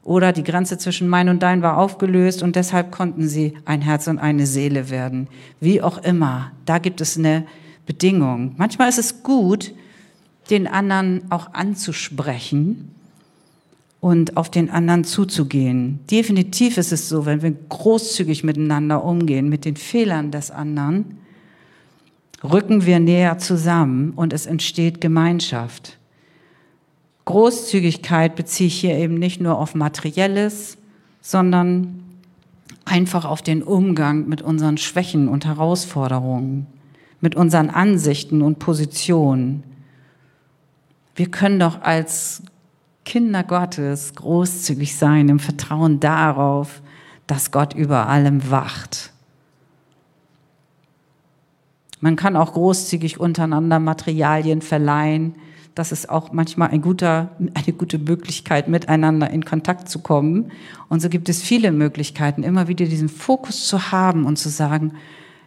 Oder 0.04 0.32
die 0.32 0.42
Grenze 0.42 0.78
zwischen 0.78 1.08
mein 1.08 1.28
und 1.28 1.42
dein 1.42 1.62
war 1.62 1.76
aufgelöst 1.76 2.42
und 2.42 2.56
deshalb 2.56 2.90
konnten 2.90 3.28
sie 3.28 3.54
ein 3.64 3.82
Herz 3.82 4.08
und 4.08 4.18
eine 4.18 4.46
Seele 4.46 4.90
werden. 4.90 5.28
Wie 5.60 5.80
auch 5.80 5.98
immer, 5.98 6.50
da 6.64 6.78
gibt 6.78 7.00
es 7.00 7.16
eine 7.16 7.46
Bedingung. 7.86 8.54
Manchmal 8.56 8.88
ist 8.88 8.98
es 8.98 9.22
gut, 9.22 9.72
den 10.50 10.66
anderen 10.66 11.30
auch 11.30 11.54
anzusprechen 11.54 12.92
und 14.02 14.36
auf 14.36 14.50
den 14.50 14.68
anderen 14.68 15.04
zuzugehen. 15.04 16.00
Definitiv 16.10 16.76
ist 16.76 16.90
es 16.90 17.08
so, 17.08 17.24
wenn 17.24 17.40
wir 17.40 17.52
großzügig 17.52 18.42
miteinander 18.42 19.04
umgehen, 19.04 19.48
mit 19.48 19.64
den 19.64 19.76
Fehlern 19.76 20.32
des 20.32 20.50
anderen, 20.50 21.18
rücken 22.42 22.84
wir 22.84 22.98
näher 22.98 23.38
zusammen 23.38 24.12
und 24.16 24.32
es 24.32 24.46
entsteht 24.46 25.00
Gemeinschaft. 25.00 25.98
Großzügigkeit 27.26 28.34
beziehe 28.34 28.66
ich 28.66 28.80
hier 28.80 28.96
eben 28.96 29.14
nicht 29.14 29.40
nur 29.40 29.56
auf 29.56 29.76
Materielles, 29.76 30.78
sondern 31.20 32.02
einfach 32.84 33.24
auf 33.24 33.40
den 33.40 33.62
Umgang 33.62 34.28
mit 34.28 34.42
unseren 34.42 34.78
Schwächen 34.78 35.28
und 35.28 35.46
Herausforderungen, 35.46 36.66
mit 37.20 37.36
unseren 37.36 37.70
Ansichten 37.70 38.42
und 38.42 38.58
Positionen. 38.58 39.62
Wir 41.14 41.30
können 41.30 41.60
doch 41.60 41.82
als 41.82 42.42
Kinder 43.04 43.42
Gottes 43.42 44.14
großzügig 44.14 44.96
sein 44.96 45.28
im 45.28 45.38
Vertrauen 45.38 46.00
darauf, 46.00 46.82
dass 47.26 47.50
Gott 47.50 47.74
über 47.74 48.08
allem 48.08 48.50
wacht. 48.50 49.12
Man 52.00 52.16
kann 52.16 52.36
auch 52.36 52.52
großzügig 52.52 53.20
untereinander 53.20 53.78
Materialien 53.78 54.60
verleihen. 54.60 55.36
Das 55.74 55.92
ist 55.92 56.10
auch 56.10 56.32
manchmal 56.32 56.70
ein 56.70 56.82
guter, 56.82 57.30
eine 57.54 57.72
gute 57.72 57.98
Möglichkeit, 57.98 58.68
miteinander 58.68 59.30
in 59.30 59.44
Kontakt 59.44 59.88
zu 59.88 60.00
kommen. 60.00 60.50
Und 60.88 61.00
so 61.00 61.08
gibt 61.08 61.28
es 61.28 61.40
viele 61.40 61.70
Möglichkeiten, 61.70 62.42
immer 62.42 62.66
wieder 62.66 62.86
diesen 62.86 63.08
Fokus 63.08 63.66
zu 63.66 63.92
haben 63.92 64.26
und 64.26 64.36
zu 64.36 64.48
sagen, 64.48 64.94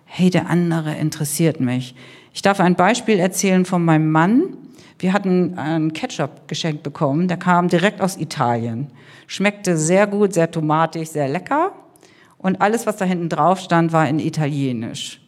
hey, 0.06 0.30
der 0.30 0.50
andere 0.50 0.96
interessiert 0.96 1.60
mich. 1.60 1.94
Ich 2.34 2.42
darf 2.42 2.60
ein 2.60 2.76
Beispiel 2.76 3.20
erzählen 3.20 3.66
von 3.66 3.84
meinem 3.84 4.12
Mann. 4.12 4.58
Wir 4.98 5.14
hatten 5.14 5.58
einen 5.58 5.94
Ketchup 5.94 6.48
geschenkt 6.48 6.84
bekommen, 6.84 7.28
der 7.28 7.38
kam 7.38 7.68
direkt 7.68 8.02
aus 8.02 8.18
Italien. 8.18 8.92
Schmeckte 9.28 9.78
sehr 9.78 10.08
gut, 10.08 10.34
sehr 10.34 10.50
tomatig, 10.52 11.10
sehr 11.10 11.28
lecker. 11.28 11.74
Und 12.38 12.62
alles, 12.62 12.86
was 12.86 12.98
da 12.98 13.06
hinten 13.06 13.30
drauf 13.30 13.60
stand, 13.60 13.92
war 13.92 14.08
in 14.08 14.20
Italienisch. 14.20 15.22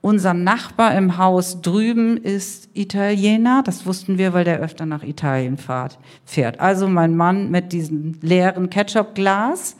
Unser 0.00 0.32
Nachbar 0.32 0.96
im 0.96 1.18
Haus 1.18 1.60
drüben 1.60 2.16
ist 2.16 2.70
Italiener. 2.74 3.62
Das 3.64 3.84
wussten 3.84 4.16
wir, 4.16 4.32
weil 4.32 4.44
der 4.44 4.60
öfter 4.60 4.86
nach 4.86 5.02
Italien 5.02 5.58
fährt. 5.58 6.60
Also 6.60 6.88
mein 6.88 7.16
Mann 7.16 7.50
mit 7.50 7.72
diesem 7.72 8.14
leeren 8.22 8.70
Ketchupglas 8.70 9.76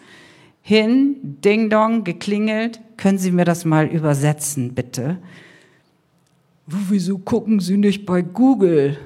hin, 0.60 1.16
Ding 1.22 1.70
Dong, 1.70 2.04
geklingelt. 2.04 2.80
Können 2.96 3.18
Sie 3.18 3.30
mir 3.30 3.44
das 3.44 3.64
mal 3.64 3.86
übersetzen, 3.86 4.74
bitte? 4.74 5.18
Wieso 6.70 7.16
gucken 7.16 7.60
Sie 7.60 7.78
nicht 7.78 8.04
bei 8.04 8.20
Google? 8.20 8.98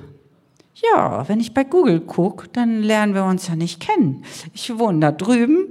Ja, 0.74 1.28
wenn 1.28 1.38
ich 1.38 1.54
bei 1.54 1.62
Google 1.62 2.00
gucke, 2.00 2.48
dann 2.52 2.82
lernen 2.82 3.14
wir 3.14 3.24
uns 3.24 3.46
ja 3.46 3.54
nicht 3.54 3.78
kennen. 3.78 4.24
Ich 4.52 4.76
wohne 4.80 4.98
da 4.98 5.12
drüben 5.12 5.68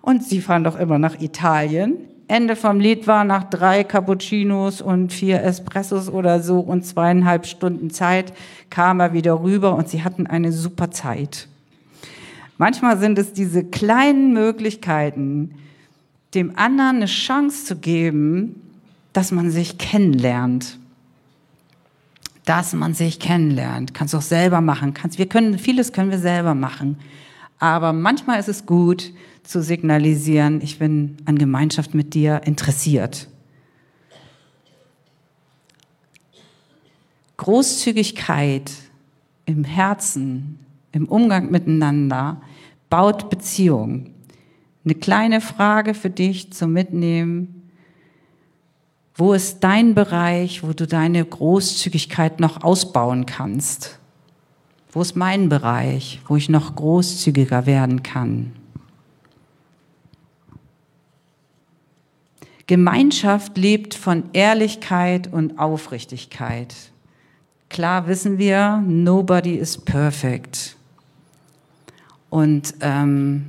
und 0.00 0.24
Sie 0.24 0.40
fahren 0.40 0.64
doch 0.64 0.78
immer 0.78 0.98
nach 0.98 1.20
Italien. 1.20 1.98
Ende 2.28 2.56
vom 2.56 2.80
Lied 2.80 3.06
war 3.06 3.24
nach 3.24 3.44
drei 3.44 3.84
Cappuccinos 3.84 4.80
und 4.80 5.12
vier 5.12 5.42
Espressos 5.42 6.08
oder 6.08 6.40
so 6.40 6.60
und 6.60 6.86
zweieinhalb 6.86 7.44
Stunden 7.44 7.90
Zeit 7.90 8.32
kam 8.70 9.00
er 9.00 9.12
wieder 9.12 9.42
rüber 9.42 9.74
und 9.74 9.90
sie 9.90 10.02
hatten 10.02 10.26
eine 10.26 10.50
super 10.50 10.90
Zeit. 10.90 11.48
Manchmal 12.56 12.98
sind 12.98 13.18
es 13.18 13.34
diese 13.34 13.64
kleinen 13.64 14.32
Möglichkeiten, 14.32 15.56
dem 16.34 16.56
anderen 16.56 16.96
eine 16.96 17.06
Chance 17.06 17.66
zu 17.66 17.76
geben, 17.76 18.62
dass 19.12 19.30
man 19.30 19.50
sich 19.50 19.76
kennenlernt. 19.76 20.78
Dass 22.44 22.72
man 22.72 22.94
sich 22.94 23.20
kennenlernt. 23.20 23.94
Kannst 23.94 24.14
du 24.14 24.18
auch 24.18 24.22
selber 24.22 24.60
machen. 24.60 24.94
Kannst, 24.94 25.18
wir 25.18 25.26
können, 25.26 25.58
vieles 25.58 25.92
können 25.92 26.10
wir 26.10 26.18
selber 26.18 26.54
machen. 26.54 26.98
Aber 27.58 27.92
manchmal 27.92 28.40
ist 28.40 28.48
es 28.48 28.66
gut 28.66 29.12
zu 29.42 29.62
signalisieren, 29.62 30.60
ich 30.62 30.78
bin 30.78 31.18
an 31.26 31.38
Gemeinschaft 31.38 31.94
mit 31.94 32.14
dir 32.14 32.42
interessiert. 32.44 33.28
Großzügigkeit 37.36 38.70
im 39.44 39.64
Herzen, 39.64 40.58
im 40.92 41.06
Umgang 41.06 41.50
miteinander 41.50 42.40
baut 42.88 43.28
Beziehung. 43.28 44.14
Eine 44.84 44.94
kleine 44.94 45.40
Frage 45.40 45.94
für 45.94 46.10
dich 46.10 46.52
zum 46.52 46.72
Mitnehmen. 46.72 47.63
Wo 49.16 49.32
ist 49.32 49.60
dein 49.60 49.94
Bereich, 49.94 50.64
wo 50.64 50.72
du 50.72 50.88
deine 50.88 51.24
Großzügigkeit 51.24 52.40
noch 52.40 52.64
ausbauen 52.64 53.26
kannst? 53.26 54.00
Wo 54.90 55.02
ist 55.02 55.14
mein 55.14 55.48
Bereich, 55.48 56.20
wo 56.26 56.36
ich 56.36 56.48
noch 56.48 56.74
großzügiger 56.74 57.66
werden 57.66 58.02
kann? 58.02 58.52
Gemeinschaft 62.66 63.56
lebt 63.56 63.94
von 63.94 64.24
Ehrlichkeit 64.32 65.32
und 65.32 65.58
Aufrichtigkeit. 65.58 66.74
Klar 67.68 68.08
wissen 68.08 68.38
wir, 68.38 68.82
nobody 68.86 69.54
is 69.54 69.76
perfect. 69.78 70.76
Und 72.30 72.74
ähm, 72.80 73.46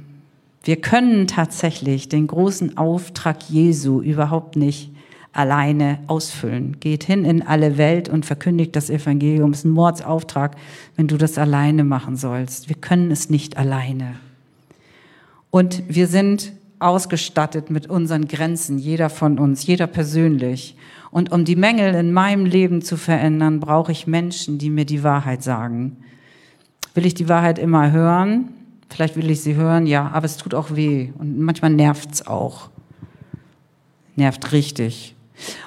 wir 0.63 0.75
können 0.75 1.27
tatsächlich 1.27 2.09
den 2.09 2.27
großen 2.27 2.77
Auftrag 2.77 3.49
Jesu 3.49 4.01
überhaupt 4.01 4.57
nicht 4.57 4.94
alleine 5.35 5.99
ausfüllen. 6.07 6.79
Geht 6.79 7.03
hin 7.03 7.25
in 7.25 7.41
alle 7.41 7.77
Welt 7.77 8.09
und 8.09 8.25
verkündigt 8.25 8.75
das 8.75 8.89
Evangelium. 8.89 9.51
Das 9.51 9.59
ist 9.59 9.65
ein 9.65 9.71
Mordsauftrag, 9.71 10.55
wenn 10.95 11.07
du 11.07 11.17
das 11.17 11.37
alleine 11.37 11.83
machen 11.83 12.15
sollst. 12.15 12.69
Wir 12.69 12.75
können 12.75 13.11
es 13.11 13.29
nicht 13.29 13.57
alleine. 13.57 14.15
Und 15.51 15.83
wir 15.87 16.07
sind 16.07 16.53
ausgestattet 16.79 17.69
mit 17.69 17.89
unseren 17.89 18.27
Grenzen, 18.27 18.77
jeder 18.77 19.09
von 19.09 19.39
uns, 19.39 19.65
jeder 19.65 19.87
persönlich. 19.87 20.75
Und 21.11 21.31
um 21.31 21.45
die 21.45 21.55
Mängel 21.55 21.95
in 21.95 22.11
meinem 22.11 22.45
Leben 22.45 22.81
zu 22.81 22.97
verändern, 22.97 23.59
brauche 23.59 23.91
ich 23.91 24.07
Menschen, 24.07 24.57
die 24.57 24.69
mir 24.69 24.85
die 24.85 25.03
Wahrheit 25.03 25.43
sagen. 25.43 25.97
Will 26.93 27.05
ich 27.05 27.13
die 27.13 27.29
Wahrheit 27.29 27.59
immer 27.59 27.91
hören? 27.91 28.49
Vielleicht 28.89 29.15
will 29.15 29.29
ich 29.29 29.41
sie 29.41 29.55
hören, 29.55 29.87
ja, 29.87 30.09
aber 30.11 30.25
es 30.25 30.37
tut 30.37 30.53
auch 30.53 30.75
weh 30.75 31.11
und 31.17 31.39
manchmal 31.39 31.71
nervt 31.71 32.13
es 32.13 32.27
auch. 32.27 32.69
Nervt 34.15 34.51
richtig. 34.53 35.15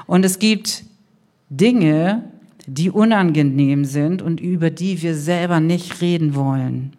Und 0.06 0.24
es 0.24 0.38
gibt 0.38 0.84
Dinge, 1.50 2.24
die 2.66 2.90
unangenehm 2.90 3.84
sind 3.84 4.20
und 4.20 4.40
über 4.40 4.70
die 4.70 5.00
wir 5.02 5.14
selber 5.14 5.60
nicht 5.60 6.00
reden 6.00 6.34
wollen. 6.34 6.92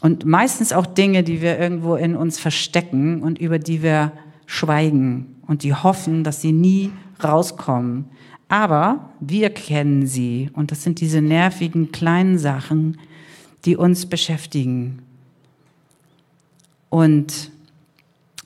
Und 0.00 0.24
meistens 0.24 0.72
auch 0.72 0.86
Dinge, 0.86 1.22
die 1.22 1.42
wir 1.42 1.58
irgendwo 1.58 1.96
in 1.96 2.16
uns 2.16 2.38
verstecken 2.38 3.22
und 3.22 3.38
über 3.38 3.58
die 3.58 3.82
wir 3.82 4.12
schweigen 4.46 5.36
und 5.46 5.62
die 5.62 5.74
hoffen, 5.74 6.24
dass 6.24 6.40
sie 6.40 6.52
nie 6.52 6.90
rauskommen. 7.22 8.06
Aber 8.48 9.10
wir 9.20 9.50
kennen 9.50 10.06
sie 10.06 10.50
und 10.54 10.70
das 10.70 10.82
sind 10.82 11.00
diese 11.00 11.20
nervigen 11.20 11.92
kleinen 11.92 12.38
Sachen, 12.38 12.98
die 13.64 13.76
uns 13.76 14.06
beschäftigen. 14.06 15.02
Und 16.88 17.52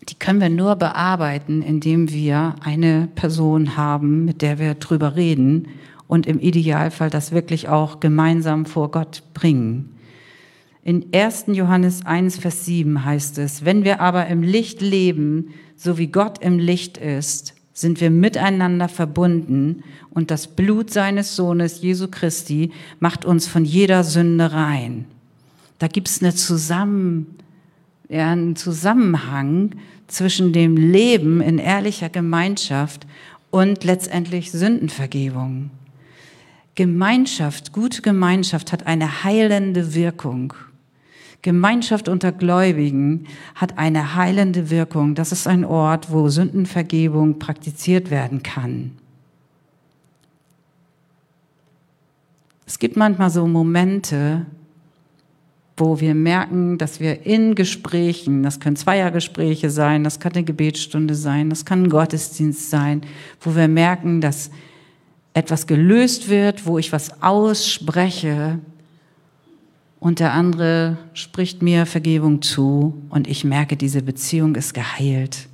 die 0.08 0.14
können 0.14 0.40
wir 0.40 0.50
nur 0.50 0.76
bearbeiten, 0.76 1.62
indem 1.62 2.10
wir 2.10 2.56
eine 2.60 3.08
Person 3.14 3.76
haben, 3.76 4.24
mit 4.24 4.42
der 4.42 4.58
wir 4.58 4.74
drüber 4.74 5.16
reden 5.16 5.68
und 6.06 6.26
im 6.26 6.38
Idealfall 6.38 7.10
das 7.10 7.32
wirklich 7.32 7.68
auch 7.68 8.00
gemeinsam 8.00 8.66
vor 8.66 8.90
Gott 8.90 9.22
bringen. 9.32 9.90
In 10.82 11.06
1. 11.14 11.46
Johannes 11.48 12.04
1, 12.04 12.38
Vers 12.38 12.66
7 12.66 13.04
heißt 13.04 13.38
es, 13.38 13.64
wenn 13.64 13.84
wir 13.84 14.00
aber 14.00 14.26
im 14.26 14.42
Licht 14.42 14.82
leben, 14.82 15.54
so 15.76 15.96
wie 15.96 16.08
Gott 16.08 16.38
im 16.42 16.58
Licht 16.58 16.98
ist, 16.98 17.54
sind 17.72 18.00
wir 18.00 18.10
miteinander 18.10 18.88
verbunden 18.88 19.82
und 20.10 20.30
das 20.30 20.46
Blut 20.46 20.90
seines 20.90 21.34
Sohnes 21.34 21.80
Jesu 21.80 22.08
Christi 22.08 22.70
macht 23.00 23.24
uns 23.24 23.48
von 23.48 23.64
jeder 23.64 24.04
Sünde 24.04 24.52
rein. 24.52 25.06
Da 25.78 25.88
gibt 25.88 26.08
es 26.08 26.22
eine 26.22 26.34
Zusammen, 26.34 27.34
ja, 28.08 28.30
einen 28.30 28.56
Zusammenhang 28.56 29.70
zwischen 30.06 30.52
dem 30.52 30.76
Leben 30.76 31.40
in 31.40 31.58
ehrlicher 31.58 32.08
Gemeinschaft 32.08 33.06
und 33.50 33.84
letztendlich 33.84 34.50
Sündenvergebung. 34.52 35.70
Gemeinschaft, 36.74 37.72
gute 37.72 38.02
Gemeinschaft 38.02 38.72
hat 38.72 38.86
eine 38.86 39.22
heilende 39.22 39.94
Wirkung. 39.94 40.54
Gemeinschaft 41.42 42.08
unter 42.08 42.32
Gläubigen 42.32 43.26
hat 43.54 43.78
eine 43.78 44.14
heilende 44.14 44.70
Wirkung. 44.70 45.14
Das 45.14 45.30
ist 45.30 45.46
ein 45.46 45.64
Ort, 45.64 46.10
wo 46.10 46.28
Sündenvergebung 46.28 47.38
praktiziert 47.38 48.10
werden 48.10 48.42
kann. 48.42 48.92
Es 52.66 52.78
gibt 52.78 52.96
manchmal 52.96 53.30
so 53.30 53.46
Momente, 53.46 54.46
wo 55.76 56.00
wir 56.00 56.14
merken, 56.14 56.78
dass 56.78 57.00
wir 57.00 57.26
in 57.26 57.54
Gesprächen, 57.54 58.42
das 58.42 58.60
können 58.60 58.76
Zweiergespräche 58.76 59.70
sein, 59.70 60.04
das 60.04 60.20
kann 60.20 60.32
eine 60.32 60.44
Gebetsstunde 60.44 61.14
sein, 61.14 61.50
das 61.50 61.64
kann 61.64 61.84
ein 61.84 61.90
Gottesdienst 61.90 62.70
sein, 62.70 63.02
wo 63.40 63.56
wir 63.56 63.68
merken, 63.68 64.20
dass 64.20 64.50
etwas 65.32 65.66
gelöst 65.66 66.28
wird, 66.28 66.66
wo 66.66 66.78
ich 66.78 66.92
was 66.92 67.22
ausspreche, 67.22 68.60
und 70.04 70.20
der 70.20 70.34
andere 70.34 70.98
spricht 71.14 71.62
mir 71.62 71.86
Vergebung 71.86 72.42
zu 72.42 72.92
und 73.08 73.26
ich 73.26 73.42
merke, 73.42 73.74
diese 73.74 74.02
Beziehung 74.02 74.54
ist 74.54 74.74
geheilt. 74.74 75.48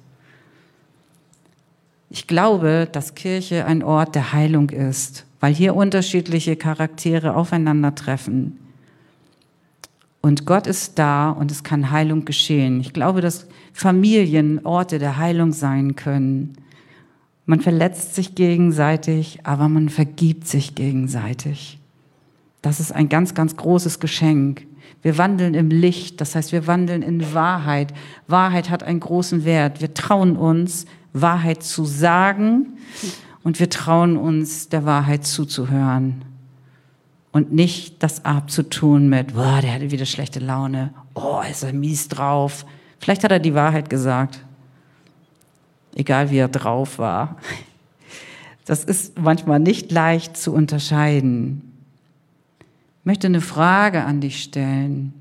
Ich 2.11 2.27
glaube, 2.27 2.89
dass 2.91 3.15
Kirche 3.15 3.65
ein 3.65 3.85
Ort 3.85 4.17
der 4.17 4.33
Heilung 4.33 4.71
ist, 4.71 5.25
weil 5.39 5.55
hier 5.55 5.77
unterschiedliche 5.77 6.57
Charaktere 6.57 7.37
aufeinandertreffen. 7.37 8.59
Und 10.23 10.45
Gott 10.45 10.67
ist 10.67 10.99
da 10.99 11.31
und 11.31 11.51
es 11.51 11.63
kann 11.63 11.91
Heilung 11.91 12.25
geschehen. 12.25 12.81
Ich 12.81 12.93
glaube, 12.93 13.21
dass 13.21 13.47
Familien 13.73 14.65
Orte 14.65 14.99
der 14.99 15.17
Heilung 15.17 15.53
sein 15.53 15.97
können. 15.97 16.57
Man 17.47 17.61
verletzt 17.61 18.15
sich 18.15 18.35
gegenseitig, 18.35 19.41
aber 19.45 19.69
man 19.69 19.89
vergibt 19.89 20.47
sich 20.47 20.75
gegenseitig. 20.75 21.79
Das 22.63 22.81
ist 22.81 22.93
ein 22.93 23.09
ganz, 23.09 23.35
ganz 23.35 23.57
großes 23.57 24.01
Geschenk. 24.01 24.67
Wir 25.03 25.17
wandeln 25.17 25.55
im 25.55 25.71
Licht, 25.71 26.21
das 26.21 26.35
heißt, 26.35 26.53
wir 26.53 26.67
wandeln 26.67 27.01
in 27.01 27.33
Wahrheit. 27.33 27.95
Wahrheit 28.27 28.69
hat 28.69 28.83
einen 28.83 29.01
großen 29.01 29.47
Wert. 29.47 29.81
Wir 29.81 29.95
trauen 29.95 30.37
uns, 30.37 30.85
Wahrheit 31.15 31.63
zu 31.63 31.87
sagen 31.87 32.75
und 33.43 33.59
wir 33.59 33.71
trauen 33.71 34.19
uns, 34.19 34.69
der 34.69 34.85
Wahrheit 34.85 35.25
zuzuhören. 35.25 36.23
Und 37.33 37.53
nicht 37.53 38.03
das 38.03 38.25
abzutun 38.25 39.09
mit, 39.09 39.35
boah, 39.35 39.61
der 39.61 39.75
hatte 39.75 39.91
wieder 39.91 40.07
schlechte 40.07 40.41
Laune, 40.41 40.93
oh, 41.15 41.41
ist 41.49 41.63
er 41.63 41.73
mies 41.73 42.09
drauf. 42.09 42.67
Vielleicht 42.99 43.23
hat 43.23 43.31
er 43.31 43.39
die 43.39 43.55
Wahrheit 43.55 43.89
gesagt. 43.89 44.45
Egal 45.95 46.31
wie 46.31 46.39
er 46.39 46.49
drauf 46.49 46.99
war. 46.99 47.37
Das 48.65 48.85
ist 48.85 49.19
manchmal 49.19 49.59
nicht 49.59 49.91
leicht 49.91 50.37
zu 50.37 50.53
unterscheiden. 50.53 51.63
Ich 53.01 53.07
möchte 53.07 53.27
eine 53.27 53.41
Frage 53.41 54.05
an 54.05 54.21
dich 54.21 54.43
stellen. 54.43 55.15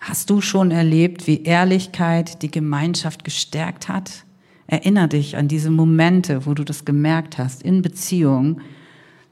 Hast 0.00 0.28
du 0.30 0.40
schon 0.40 0.70
erlebt, 0.70 1.26
wie 1.26 1.42
Ehrlichkeit 1.42 2.42
die 2.42 2.50
Gemeinschaft 2.50 3.24
gestärkt 3.24 3.88
hat? 3.88 4.24
Erinner 4.66 5.08
dich 5.08 5.36
an 5.36 5.46
diese 5.46 5.70
Momente, 5.70 6.46
wo 6.46 6.54
du 6.54 6.64
das 6.64 6.84
gemerkt 6.84 7.38
hast 7.38 7.62
in 7.62 7.82
Beziehung, 7.82 8.60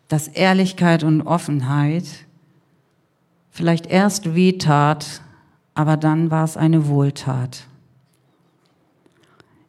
dass 0.09 0.29
Ehrlichkeit 0.29 1.05
und 1.05 1.23
Offenheit 1.23 2.05
vielleicht 3.51 3.87
erst 3.87 4.35
wehtat, 4.35 5.23
aber 5.75 5.97
dann 5.97 6.31
war 6.31 6.45
es 6.45 6.57
eine 6.57 6.89
Wohltat. 6.89 7.67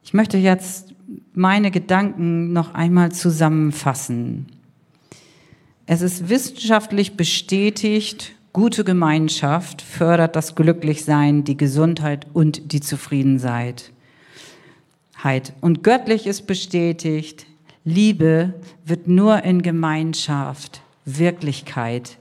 Ich 0.04 0.14
möchte 0.14 0.38
jetzt 0.38 0.96
meine 1.34 1.72
Gedanken 1.72 2.54
noch 2.54 2.74
einmal 2.74 3.12
zusammenfassen. 3.12 4.48
Es 5.86 6.02
ist 6.02 6.30
wissenschaftlich 6.30 7.18
bestätigt, 7.18 8.34
gute 8.54 8.84
Gemeinschaft 8.84 9.82
fördert 9.82 10.36
das 10.36 10.56
Glücklichsein, 10.56 11.44
die 11.44 11.58
Gesundheit 11.58 12.28
und 12.34 12.74
die 12.74 12.80
Zufriedenheit. 12.80 13.92
Und 15.62 15.84
göttlich 15.84 16.28
ist 16.28 16.48
bestätigt, 16.48 17.46
Liebe 17.90 18.54
wird 18.86 19.08
nur 19.08 19.44
in 19.44 19.64
Gemeinschaft 19.64 20.82
Wirklichkeit. 21.06 22.20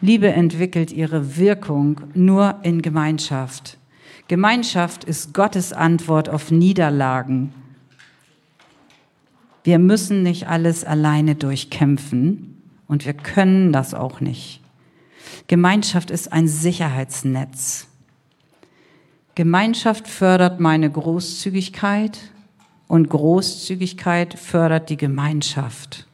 Liebe 0.00 0.28
entwickelt 0.28 0.92
ihre 0.92 1.36
Wirkung 1.36 2.02
nur 2.14 2.60
in 2.62 2.82
Gemeinschaft. 2.82 3.78
Gemeinschaft 4.28 5.02
ist 5.02 5.34
Gottes 5.34 5.72
Antwort 5.72 6.28
auf 6.28 6.52
Niederlagen. 6.52 7.52
Wir 9.64 9.80
müssen 9.80 10.22
nicht 10.22 10.46
alles 10.46 10.84
alleine 10.84 11.34
durchkämpfen 11.34 12.62
und 12.86 13.04
wir 13.04 13.14
können 13.14 13.72
das 13.72 13.94
auch 13.94 14.20
nicht. 14.20 14.60
Gemeinschaft 15.48 16.12
ist 16.12 16.32
ein 16.32 16.46
Sicherheitsnetz. 16.46 17.88
Gemeinschaft 19.34 20.06
fördert 20.06 20.60
meine 20.60 20.88
Großzügigkeit 20.88 22.20
und 22.88 23.10
Großzügigkeit 23.10 24.34
fördert 24.34 24.90
die 24.90 24.96
Gemeinschaft. 24.96 26.06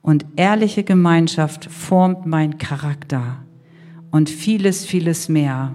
Und 0.00 0.26
ehrliche 0.34 0.82
Gemeinschaft 0.82 1.66
formt 1.66 2.26
meinen 2.26 2.58
Charakter 2.58 3.44
und 4.10 4.28
vieles, 4.28 4.84
vieles 4.84 5.28
mehr. 5.28 5.74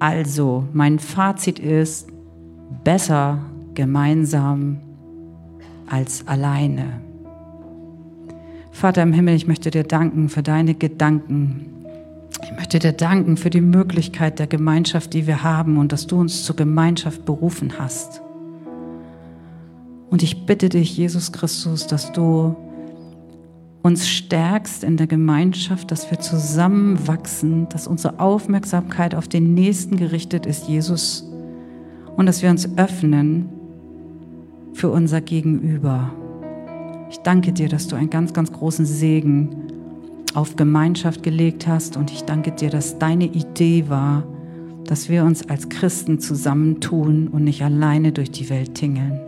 Also, 0.00 0.66
mein 0.72 0.98
Fazit 0.98 1.58
ist, 1.58 2.08
besser 2.82 3.38
gemeinsam 3.74 4.80
als 5.86 6.26
alleine. 6.26 7.00
Vater 8.70 9.02
im 9.02 9.12
Himmel, 9.12 9.34
ich 9.34 9.46
möchte 9.46 9.70
dir 9.70 9.84
danken 9.84 10.30
für 10.30 10.42
deine 10.42 10.74
Gedanken. 10.74 11.79
Ich 12.42 12.52
möchte 12.52 12.78
dir 12.78 12.92
danken 12.92 13.36
für 13.36 13.50
die 13.50 13.60
Möglichkeit 13.60 14.38
der 14.38 14.46
Gemeinschaft, 14.46 15.12
die 15.12 15.26
wir 15.26 15.42
haben 15.42 15.76
und 15.76 15.92
dass 15.92 16.06
du 16.06 16.18
uns 16.18 16.44
zur 16.44 16.56
Gemeinschaft 16.56 17.24
berufen 17.24 17.74
hast. 17.78 18.22
Und 20.10 20.22
ich 20.22 20.46
bitte 20.46 20.68
dich, 20.68 20.96
Jesus 20.96 21.32
Christus, 21.32 21.86
dass 21.86 22.12
du 22.12 22.56
uns 23.82 24.08
stärkst 24.08 24.84
in 24.84 24.96
der 24.96 25.06
Gemeinschaft, 25.06 25.90
dass 25.90 26.10
wir 26.10 26.18
zusammenwachsen, 26.18 27.68
dass 27.68 27.86
unsere 27.86 28.20
Aufmerksamkeit 28.20 29.14
auf 29.14 29.28
den 29.28 29.54
Nächsten 29.54 29.96
gerichtet 29.96 30.46
ist, 30.46 30.68
Jesus, 30.68 31.26
und 32.16 32.26
dass 32.26 32.42
wir 32.42 32.50
uns 32.50 32.68
öffnen 32.76 33.48
für 34.74 34.90
unser 34.90 35.20
Gegenüber. 35.20 36.12
Ich 37.10 37.18
danke 37.18 37.52
dir, 37.52 37.68
dass 37.68 37.88
du 37.88 37.96
einen 37.96 38.10
ganz, 38.10 38.32
ganz 38.32 38.52
großen 38.52 38.84
Segen 38.84 39.48
auf 40.34 40.56
Gemeinschaft 40.56 41.22
gelegt 41.22 41.66
hast 41.66 41.96
und 41.96 42.10
ich 42.10 42.22
danke 42.22 42.52
dir, 42.52 42.70
dass 42.70 42.98
deine 42.98 43.24
Idee 43.24 43.88
war, 43.88 44.24
dass 44.84 45.08
wir 45.08 45.24
uns 45.24 45.48
als 45.48 45.68
Christen 45.68 46.18
zusammentun 46.18 47.28
und 47.28 47.44
nicht 47.44 47.62
alleine 47.62 48.12
durch 48.12 48.30
die 48.30 48.50
Welt 48.50 48.74
tingeln. 48.74 49.20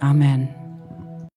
Amen. 0.00 0.57